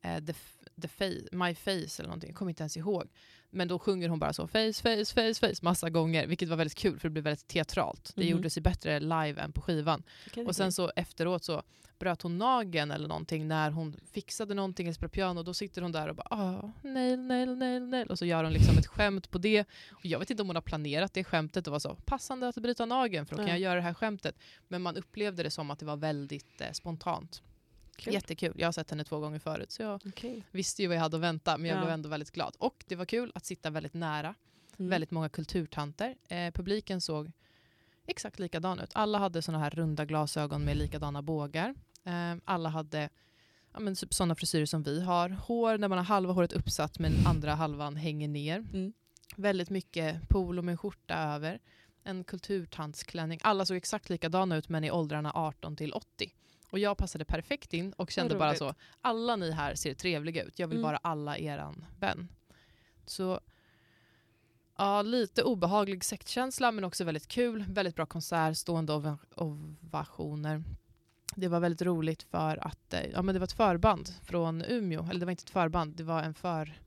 [0.00, 0.34] eh, The,
[0.82, 0.88] The
[1.32, 3.08] My Face eller någonting, jag kommer inte ens ihåg.
[3.54, 6.78] Men då sjunger hon bara så face, face, face, face massa gånger, vilket var väldigt
[6.78, 8.12] kul för det blev väldigt teatralt.
[8.14, 8.30] Det Mhm.
[8.30, 10.02] gjorde sig bättre live än på skivan.
[10.26, 11.62] Okej, Och sen så efteråt så
[11.98, 16.08] bröt hon nageln eller någonting när hon fixade någonting i piano då sitter hon där
[16.08, 19.38] och bara ah, nail, nail, nail, nail och så gör hon liksom ett skämt på
[19.38, 19.60] det.
[19.90, 22.54] Och jag vet inte om hon har planerat det skämtet och var så passande att
[22.54, 23.52] bryta nageln för då kan Ja.
[23.52, 24.36] jag göra det här skämtet.
[24.68, 27.42] Men man upplevde det som att det var väldigt eh, spontant.
[28.04, 28.14] Kul.
[28.14, 28.52] Jättekul.
[28.56, 30.44] Jag har sett henne två gånger förut så jag Okej.
[30.50, 31.80] visste ju vad jag hade att vänta men jag Ja.
[31.80, 32.56] blev ändå väldigt glad.
[32.58, 34.34] Och det var kul att sitta väldigt nära
[34.78, 34.90] Mm.
[34.90, 36.16] väldigt många kulturtanter.
[36.28, 37.32] Eh, publiken såg
[38.06, 38.90] exakt likadan ut.
[38.94, 41.74] Alla hade såna här runda glasögon med likadana bågar.
[42.04, 43.08] Eh, alla hade
[43.72, 45.28] ja, men typ sådana frisyrer som vi har.
[45.28, 48.58] Hår där man har halva håret uppsatt men andra halvan hänger ner.
[48.58, 48.92] Mm.
[49.36, 51.58] Väldigt mycket polo med skjorta över.
[52.04, 53.38] En kulturtantsklänning.
[53.42, 56.34] Alla såg exakt likadana ut men i åldrarna 18 till 80.
[56.72, 60.58] Och jag passade perfekt in och kände bara så, alla ni här ser trevliga ut.
[60.58, 60.86] Jag vill Mm.
[60.88, 62.28] vara alla eran vän.
[63.06, 63.40] Så
[64.78, 67.64] ja, lite obehaglig sektkänsla men också väldigt kul.
[67.68, 70.64] Väldigt bra konsert, stående ov- ovationer.
[71.36, 75.06] Det var väldigt roligt för att eh, ja, men det var ett förband från Umeå.
[75.10, 76.80] Eller det var inte ett förband, det var en för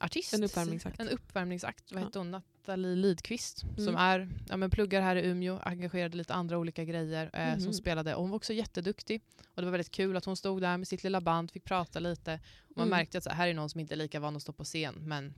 [0.00, 0.34] artist.
[0.34, 1.00] En uppvärmningsakt.
[1.00, 1.92] En uppvärmningsakt.
[1.92, 2.06] Vad Ja.
[2.06, 2.40] hette hon?
[2.66, 3.58] Nathalie Lidqvist.
[3.58, 3.96] Som Mm.
[3.96, 7.30] är, ja, men pluggar här i Umeå, engagerade i lite andra olika grejer.
[7.32, 7.60] Eh, Mhm.
[7.60, 8.14] Som spelade.
[8.14, 9.22] Och hon var också jätteduktig.
[9.54, 11.98] Och det var väldigt kul att hon stod där med sitt lilla band, fick prata
[12.00, 12.40] lite.
[12.70, 12.98] Och man Mm.
[12.98, 14.64] märkte att så här, här är någon som inte är lika van att stå på
[14.64, 14.94] scen.
[14.98, 15.34] Men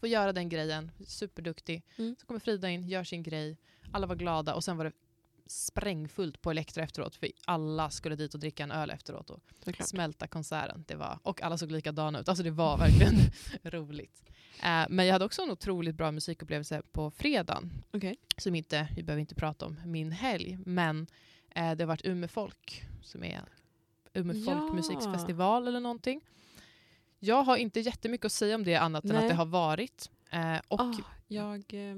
[0.00, 0.90] får göra den grejen.
[1.06, 1.82] Superduktig.
[1.98, 2.16] Mm.
[2.20, 3.56] Så kommer Frida in, gör sin grej.
[3.92, 4.54] Alla var glada.
[4.54, 4.92] Och sen var det
[5.46, 7.16] sprängfullt på Elektra efteråt.
[7.16, 9.30] För alla skulle dit och dricka en öl efteråt.
[9.30, 9.88] Och Såklart.
[9.88, 10.84] smälta konserten.
[10.88, 12.28] Det var, och alla såg likadana ut.
[12.28, 13.14] Alltså det var verkligen
[13.62, 14.22] roligt.
[14.62, 17.72] Eh, men jag hade också en otroligt bra musikupplevelse på fredagen.
[17.92, 18.16] Okej.
[18.36, 20.58] Som inte, vi behöver inte prata om min helg.
[20.66, 21.06] Men
[21.50, 23.42] eh, det har varit Umeå Folk som är
[24.14, 24.44] Umeå Ja.
[24.44, 26.20] Folkmusikfestival eller någonting.
[27.18, 29.18] Jag har inte jättemycket att säga om det annat än Nej.
[29.22, 30.10] att det har varit.
[30.30, 30.94] Eh, och Ah,
[31.28, 31.96] jag, eh,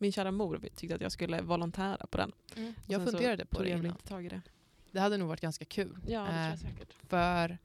[0.00, 2.32] min kära mor tyckte att jag skulle volontära på den.
[2.86, 3.90] jag sen så funderade på det jag innan.
[3.90, 4.40] inte tag i det.
[4.90, 5.98] Det hade nog varit ganska kul.
[6.06, 6.92] Ja, det Eh, jag säkert.
[7.08, 7.58] För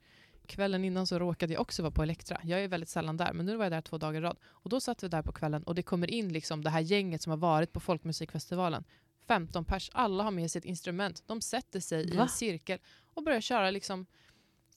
[0.46, 2.40] kvällen innan så råkade jag också vara på Elektra.
[2.44, 4.36] Jag är väldigt sällan där, men nu var jag där två dagar i rad.
[4.44, 7.22] Och då satt vi där på kvällen och det kommer in liksom det här gänget
[7.22, 8.84] som har varit på Folkmusikfestivalen.
[9.26, 11.22] 15 pers, alla har med sig ett instrument.
[11.26, 12.22] De sätter sig i Va?
[12.22, 12.78] en cirkel
[13.14, 14.06] och börjar köra liksom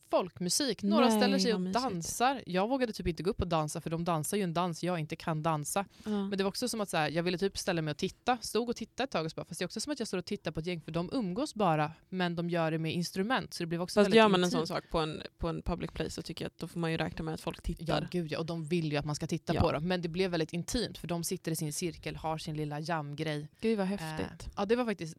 [0.09, 0.83] folkmusik.
[0.83, 1.83] Några Nej, ställer sig och mysigt.
[1.83, 2.43] dansar.
[2.45, 4.99] Jag vågade typ inte gå upp och dansa för de dansar ju en dans jag
[4.99, 5.85] inte kan dansa.
[6.03, 6.09] Ja.
[6.09, 8.37] Men det var också som att så här, jag ville typ ställa mig och titta.
[8.41, 10.07] Stod och tittade ett tag och så bara, fast det är också som att jag
[10.07, 12.93] står och tittar på ett gäng för de umgås bara men de gör det med
[12.93, 13.53] instrument.
[13.53, 15.91] Så det blev också Fast gör man en sån sak på en, på en public
[15.91, 18.07] place så tycker jag att då får man ju räkna med att folk Ja, tittar.
[18.11, 18.39] gud ja.
[18.39, 19.61] Och de vill ju att man ska titta Ja.
[19.61, 19.87] på dem.
[19.87, 23.49] Men det blev väldigt intimt för de sitter i sin cirkel, har sin lilla jamgrej.
[23.61, 24.47] Gud vad häftigt.
[24.47, 25.17] Eh, ja, det var faktiskt...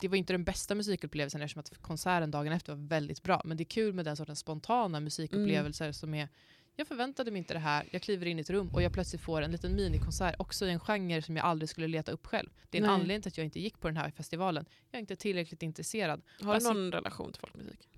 [0.00, 3.42] Det var inte den bästa musikupplevelsen eftersom att konserten dagen efter var väldigt bra.
[3.44, 5.92] Men det är kul med den sortens spontana musikupplevelser Mm.
[5.94, 6.28] som är...
[6.76, 9.22] Jag förväntade mig inte det här, jag kliver in i ett rum och jag plötsligt
[9.22, 12.48] får en liten minikonsert också i en genre som jag aldrig skulle leta upp själv.
[12.70, 12.94] Det är en Nej.
[12.94, 14.64] anledning till att jag inte gick på den här festivalen.
[14.90, 16.22] Jag är inte tillräckligt intresserad.
[16.42, 17.88] Har du jag någon relation till folkmusik?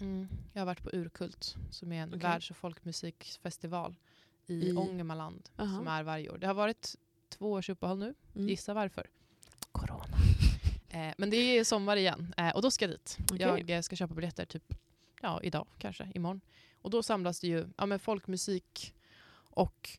[0.00, 0.28] Mm.
[0.52, 2.20] Jag har varit på Urkult som är en Okej.
[2.20, 3.96] världs och folkmusikfestival
[4.46, 5.76] i, I- Ångermanland Aha.
[5.78, 6.38] som är varje år.
[6.38, 6.94] Det har varit
[7.28, 8.14] två års uppehåll nu.
[8.34, 8.48] Mm.
[8.48, 9.06] Gissa varför?
[9.72, 10.04] Corona.
[10.92, 13.18] Eh, men det är sommar igen och då ska jag dit.
[13.32, 13.64] Okej.
[13.66, 14.74] Jag eh, ska köpa biljetter typ
[15.22, 16.40] ja, idag, kanske imorgon.
[16.82, 18.94] Och då samlas det ju ja, men folkmusik
[19.54, 19.98] och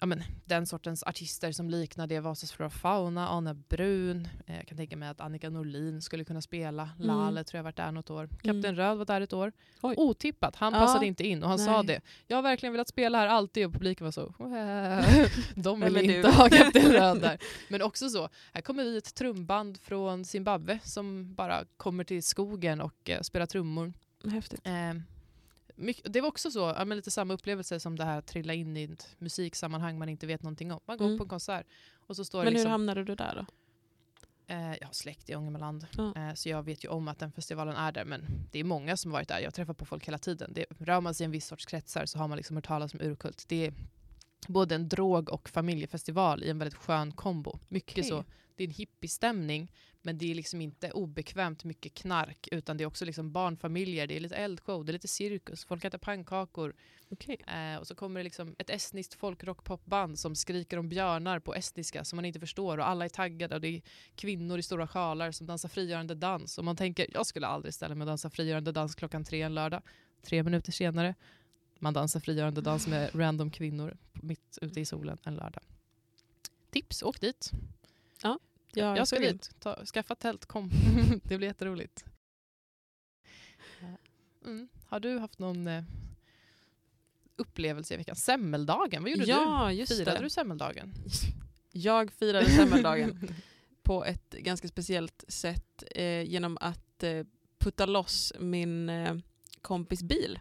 [0.00, 2.20] ja, men, den sortens artister som liknar det.
[2.20, 4.28] Vasas Flora Fauna, Anna Brun.
[4.46, 6.82] Eh, jag kan tänka mig att Annika Norlin skulle kunna spela.
[6.82, 7.06] Mm.
[7.06, 8.26] Lale tror jag varit där något år.
[8.26, 8.76] Kapten Mm.
[8.76, 9.52] Röd var där ett år.
[9.82, 9.94] Oj.
[9.98, 10.56] Otippat.
[10.56, 10.78] Han Ja.
[10.80, 11.86] passade inte in och han sa Nej.
[11.86, 12.00] det.
[12.26, 14.34] Jag har verkligen velat spela här alltid och publiken var så
[15.54, 16.34] De vill inte du?
[16.34, 17.38] ha Kapten Röd där.
[17.68, 22.80] Men också så, här kommer vi ett trumband från Zimbabwe som bara kommer till skogen
[22.80, 23.92] och eh, spelar trummor.
[24.30, 24.60] Häftigt.
[24.66, 24.72] Eh,
[25.76, 28.76] mycket, det var också så, ja, lite samma upplevelse som det här att trilla in
[28.76, 30.80] i ett musiksammanhang man inte vet någonting om.
[30.86, 31.18] Man går Mm.
[31.18, 31.66] på en konsert
[32.06, 33.46] och så står det Men hur liksom, hamnade du där då?
[34.54, 36.12] eh, jag har släkt i Ångermanland Ja.
[36.16, 38.96] eh, så jag vet ju om att den festivalen är där men det är många
[38.96, 39.38] som varit där.
[39.40, 40.52] Jag träffar på folk hela tiden.
[40.54, 42.94] Det, rör man sig i en viss sorts kretsar så har man liksom hört talas
[42.94, 43.44] om Urkult.
[43.48, 43.74] Det är
[44.48, 47.58] både en drog och familjefestival i en väldigt skön kombo.
[47.68, 48.04] Mycket Okej.
[48.04, 48.24] så.
[48.56, 49.72] Det är en hippiestämning
[50.06, 54.16] men det är liksom inte obekvämt mycket knark utan det är också liksom barnfamiljer, det
[54.16, 56.74] är lite eldshow, det är lite cirkus, folk äter pannkakor.
[57.08, 57.36] Okej.
[57.46, 62.04] Eh, och så kommer det liksom ett estniskt folkrockpopband som skriker om björnar på estniska
[62.04, 63.82] som man inte förstår och alla är taggade och det är
[64.14, 67.94] kvinnor i stora sjalar som dansar frigörande dans och man tänker jag skulle aldrig ställa
[67.94, 69.82] mig och dansa frigörande dans klockan tre en lördag.
[70.22, 71.14] Tre minuter senare
[71.78, 75.62] man dansar frigörande dans med random kvinnor mitt ute i solen en lördag.
[76.70, 77.50] Tips, åk dit.
[78.22, 78.38] Ja,
[78.76, 79.50] jag ska dit.
[79.60, 80.70] Ta, skaffa tält, kom.
[81.24, 82.04] det blir jätteroligt.
[84.44, 84.68] Mm.
[84.86, 85.82] Har du haft någon eh,
[87.36, 88.16] upplevelse i veckan.
[88.16, 89.74] Semmeldagen, vad gjorde ja, du?
[89.74, 90.24] just Firade det.
[90.24, 90.94] du semmeldagen?
[91.72, 93.34] Jag firade semmeldagen
[93.82, 97.26] på ett ganska speciellt sätt eh, genom att eh,
[97.58, 99.16] putta loss min eh,
[99.60, 100.38] kompis bil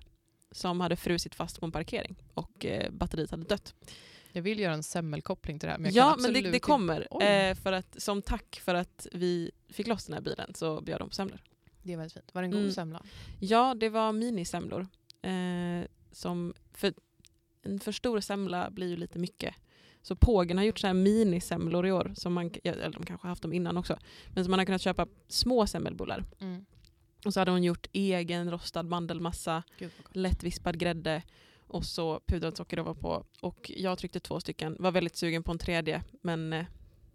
[0.52, 3.76] som hade frusit fast på en parkering och eh, batteriet hade dött.
[4.36, 5.80] Jag vill göra en semmelkoppling till det här.
[5.80, 7.24] Men ja, men det, det kommer.
[7.24, 11.00] Eh, för att, som tack för att vi fick loss den här bilen så bjöd
[11.02, 11.40] de på semlor.
[11.84, 12.34] Det är väldigt fint.
[12.34, 12.72] Var det en god Mm.
[12.72, 13.04] semla?
[13.40, 14.88] Ja, det var minisemlor.
[15.22, 16.94] Eh, som, för
[17.62, 19.56] en för stor semla blir ju lite mycket.
[20.02, 23.30] Så Pågen har gjort så här minisemlor i år, som man, eller de kanske har
[23.30, 23.98] haft dem innan också,
[24.34, 26.24] men som man har kunnat köpa små semmelbullar.
[26.40, 26.66] Mm.
[27.26, 29.64] Och så hade hon gjort egen rostad mandelmassa,
[30.12, 31.24] lättvispad grädde
[31.68, 33.26] och så pudrad socker ovanpå.
[33.42, 36.66] Och jag tryckte två stycken, var väldigt sugen på en tredje, men eh,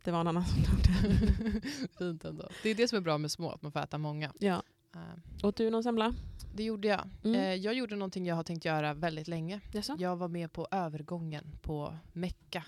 [0.05, 1.62] det var en annan som tog den.
[1.98, 2.48] Fint ändå.
[2.62, 4.32] Det är det som är bra med små, att man får äta många.
[4.38, 4.62] ja.
[4.94, 6.14] Eh, Åt du någon semla?
[6.55, 7.09] det gjorde jag.
[7.24, 7.40] Mm.
[7.40, 9.61] Eh, jag gjorde någonting jag har tänkt göra väldigt länge.
[9.72, 9.96] Jaså?
[9.98, 12.64] Jag var med på övergången på Mecka.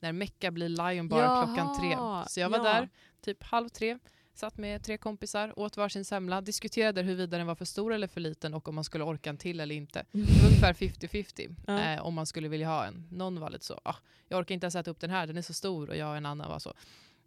[0.00, 1.90] När Mecka blir Lion Bar klockan tre.
[1.90, 2.64] Jaha, Så jag var ja.
[2.64, 2.88] där
[3.20, 3.98] typ halv tre.
[4.34, 8.20] Satt med tre kompisar, åt varsin semla, diskuterade huruvida den var för stor eller för
[8.20, 10.04] liten och om man skulle orka en till eller inte.
[10.12, 11.80] Det var ungefär 50-50 Ja.
[11.80, 13.06] eh, om man skulle vilja ha en.
[13.10, 13.94] Någon var lite så, ah,
[14.28, 15.88] jag orkar inte ens äta upp den här, den är så stor.
[15.90, 16.74] Och jag och en annan var så,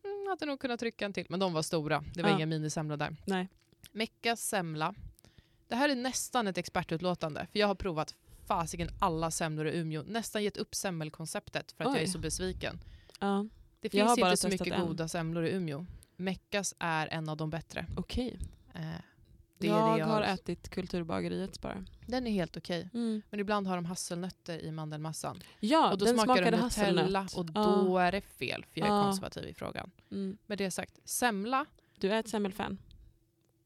[0.04, 1.26] mm, hade nog kunnat trycka en till.
[1.30, 2.36] Men de var stora, det var Ja.
[2.36, 3.16] inga minisemlor där.
[3.26, 3.48] Nej.
[3.92, 4.94] Meckas semla.
[5.68, 8.16] Det här är nästan ett expertutlåtande, för jag har provat
[8.48, 10.04] fasiken alla semlor i Umeå.
[10.08, 12.04] Nästan gett upp semmelkonceptet för att jag Oj.
[12.04, 12.80] är så besviken.
[13.20, 13.46] Ja,
[13.80, 14.88] Det Jag finns inte så mycket en.
[14.88, 15.86] goda semlor i Umeå.
[16.18, 17.86] Meckas är en av de bättre.
[17.98, 18.40] okej.
[18.74, 18.82] Eh,
[19.60, 21.86] det är jag, det jag har ätit kulturbageriets bara.
[22.06, 22.90] Den är helt okej.
[23.30, 25.40] Men ibland har de hasselnötter i mandelmassan.
[25.60, 28.90] Ja, och då den smakar smakade de Nutella och då är det fel, för jag
[28.90, 29.04] är Ja.
[29.04, 29.92] konservativ i frågan.
[30.12, 30.38] Mm.
[30.46, 31.66] Med det sagt, semla,
[32.00, 32.78] Du är ett semmelfan?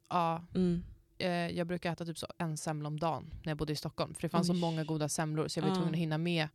[0.09, 0.83] ja, Mm.
[1.17, 4.13] eh, jag brukar äta typ så en semla om dagen när jag bodde i Stockholm.
[4.13, 4.59] För det fanns så Oj.
[4.59, 5.75] många goda semlor så jag var Ja.
[5.75, 6.47] tvungen att hinna med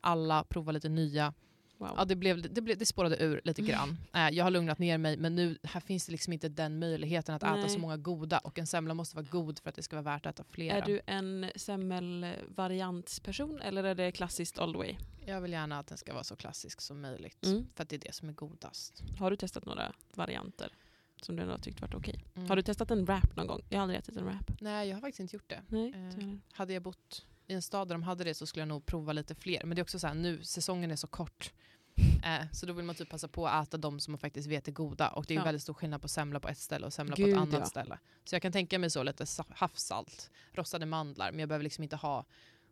[0.00, 1.34] alla, prova lite nya.
[1.78, 1.90] Wow.
[1.96, 3.96] Ja, det, blev, det, blev, det spårade ur lite grann.
[4.14, 7.34] Eh, jag har lugnat ner mig men nu här finns det liksom inte den möjligheten
[7.34, 7.68] att äta Nej.
[7.68, 10.26] så många goda och en semla måste vara god för att det ska vara värt
[10.26, 10.76] att äta flera.
[10.76, 14.96] Är du en semmelvariantsperson eller är det klassiskt all the way?
[15.26, 17.66] Jag vill gärna att den ska vara så klassisk som möjligt Mm.
[17.74, 19.02] för att det är det som är godast.
[19.18, 20.72] Har du testat några varianter
[21.22, 22.24] som du ändå har tyckt varit okej?
[22.34, 22.48] Mm.
[22.48, 23.62] Har du testat en wrap någon gång?
[23.68, 24.50] Jag har aldrig ätit en wrap.
[24.60, 25.62] Nej, jag har faktiskt inte gjort det.
[25.68, 26.34] Nej, Eh.
[26.52, 29.12] Hade jag bott i en stad där de hade det så skulle jag nog prova
[29.12, 29.64] lite fler.
[29.64, 31.52] Men det är också så här, nu, säsongen är så kort.
[32.24, 34.68] Eh, så då vill man typ passa på att äta de som man faktiskt vet
[34.68, 35.08] är goda.
[35.08, 35.44] Och det är Ja.
[35.44, 37.64] väldigt stor skillnad på semla på ett ställe och semla på Gud, ett annat ja.
[37.64, 37.98] ställe.
[38.24, 41.82] Så jag kan tänka mig så lite sa- havssalt, rostade mandlar, men jag behöver liksom
[41.82, 42.24] inte ha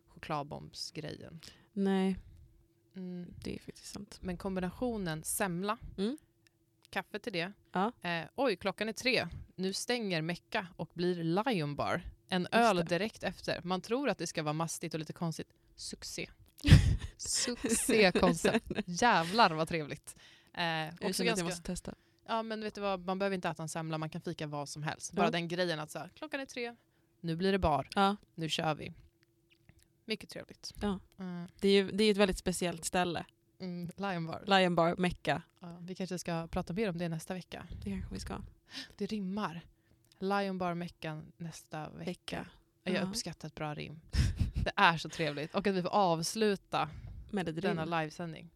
[0.07, 1.39] chokladbombsgrejen.
[1.73, 2.17] Nej,
[2.95, 3.33] Mm.
[3.43, 4.17] det är faktiskt sant.
[4.21, 6.17] Men kombinationen semla, Mm.
[6.89, 7.51] kaffe till det.
[7.71, 7.91] Ja.
[8.01, 9.27] Eh, oj, klockan är tre.
[9.55, 12.01] Nu stänger Mecka och blir Lion Bar.
[12.33, 13.61] En öl direkt efter.
[13.63, 15.47] Man tror att det ska vara mastigt och lite konstigt.
[15.75, 16.29] Succé.
[17.17, 18.71] Succékoncept.
[18.85, 20.15] Jävlar vad trevligt.
[20.53, 21.93] Eh, också jag ganska, måste testa.
[22.27, 24.69] ja, men vet du vad, man behöver inte äta en semla, man kan fika vad
[24.69, 25.13] som helst.
[25.13, 25.31] Bara Ja.
[25.31, 26.75] den grejen att så här, klockan är tre,
[27.21, 28.93] nu blir det bar, Ja, nu kör vi.
[30.05, 30.73] Mycket trevligt.
[30.81, 30.99] Ja.
[31.19, 33.25] Mm, det är ju det är ett väldigt speciellt ställe.
[33.59, 34.43] mm, Lion Bar.
[34.47, 35.41] Lion Bar, Mecka.
[35.59, 37.67] Ja, vi kanske ska prata mer om det nästa vecka.
[37.83, 38.41] Det kanske vi ska.
[38.97, 39.61] Det rimmar.
[40.23, 42.05] Lion Bar Meckan nästa vecka.
[42.05, 42.45] Vecka.
[42.83, 43.01] Jag Ja.
[43.01, 43.99] uppskattar ett bra rim.
[44.63, 45.55] Det är så trevligt.
[45.55, 46.89] Och att vi får avsluta
[47.31, 47.91] Med ett denna rim.
[47.99, 48.49] livesändning.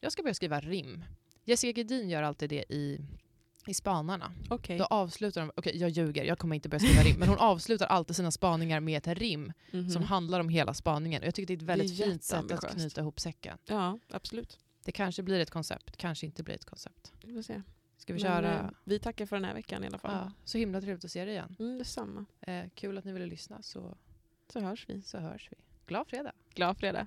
[0.00, 1.04] Jag ska börja skriva rim.
[1.44, 3.00] Jessica Gedin gör alltid det i,
[3.66, 4.32] i Spanarna.
[4.50, 4.78] Okej.
[4.78, 7.86] Då avslutar de, okej jag ljuger, jag kommer inte börja skriva rim, men hon avslutar
[7.86, 9.90] alltid sina spaningar med ett rim Mhm.
[9.90, 11.22] som handlar om hela spaningen.
[11.22, 13.58] Och jag tycker det är ett väldigt är fint sätt att knyta ihop säcken.
[13.64, 14.58] Ja, absolut.
[14.84, 17.12] Det kanske blir ett koncept, kanske inte blir ett koncept.
[17.24, 17.62] Vi får se.
[17.96, 18.54] Ska vi Men, köra?
[18.60, 20.12] eh, vi tackar för den här veckan i alla fall.
[20.26, 21.56] Ja, så himla trevligt att se dig igen.
[21.58, 22.24] Mm, detsamma.
[22.40, 23.96] Eh, kul att ni ville lyssna så,
[24.52, 25.02] Så hörs vi.
[25.02, 25.56] så hörs vi.
[25.86, 26.32] Glad fredag!
[26.54, 27.06] Glad fredag.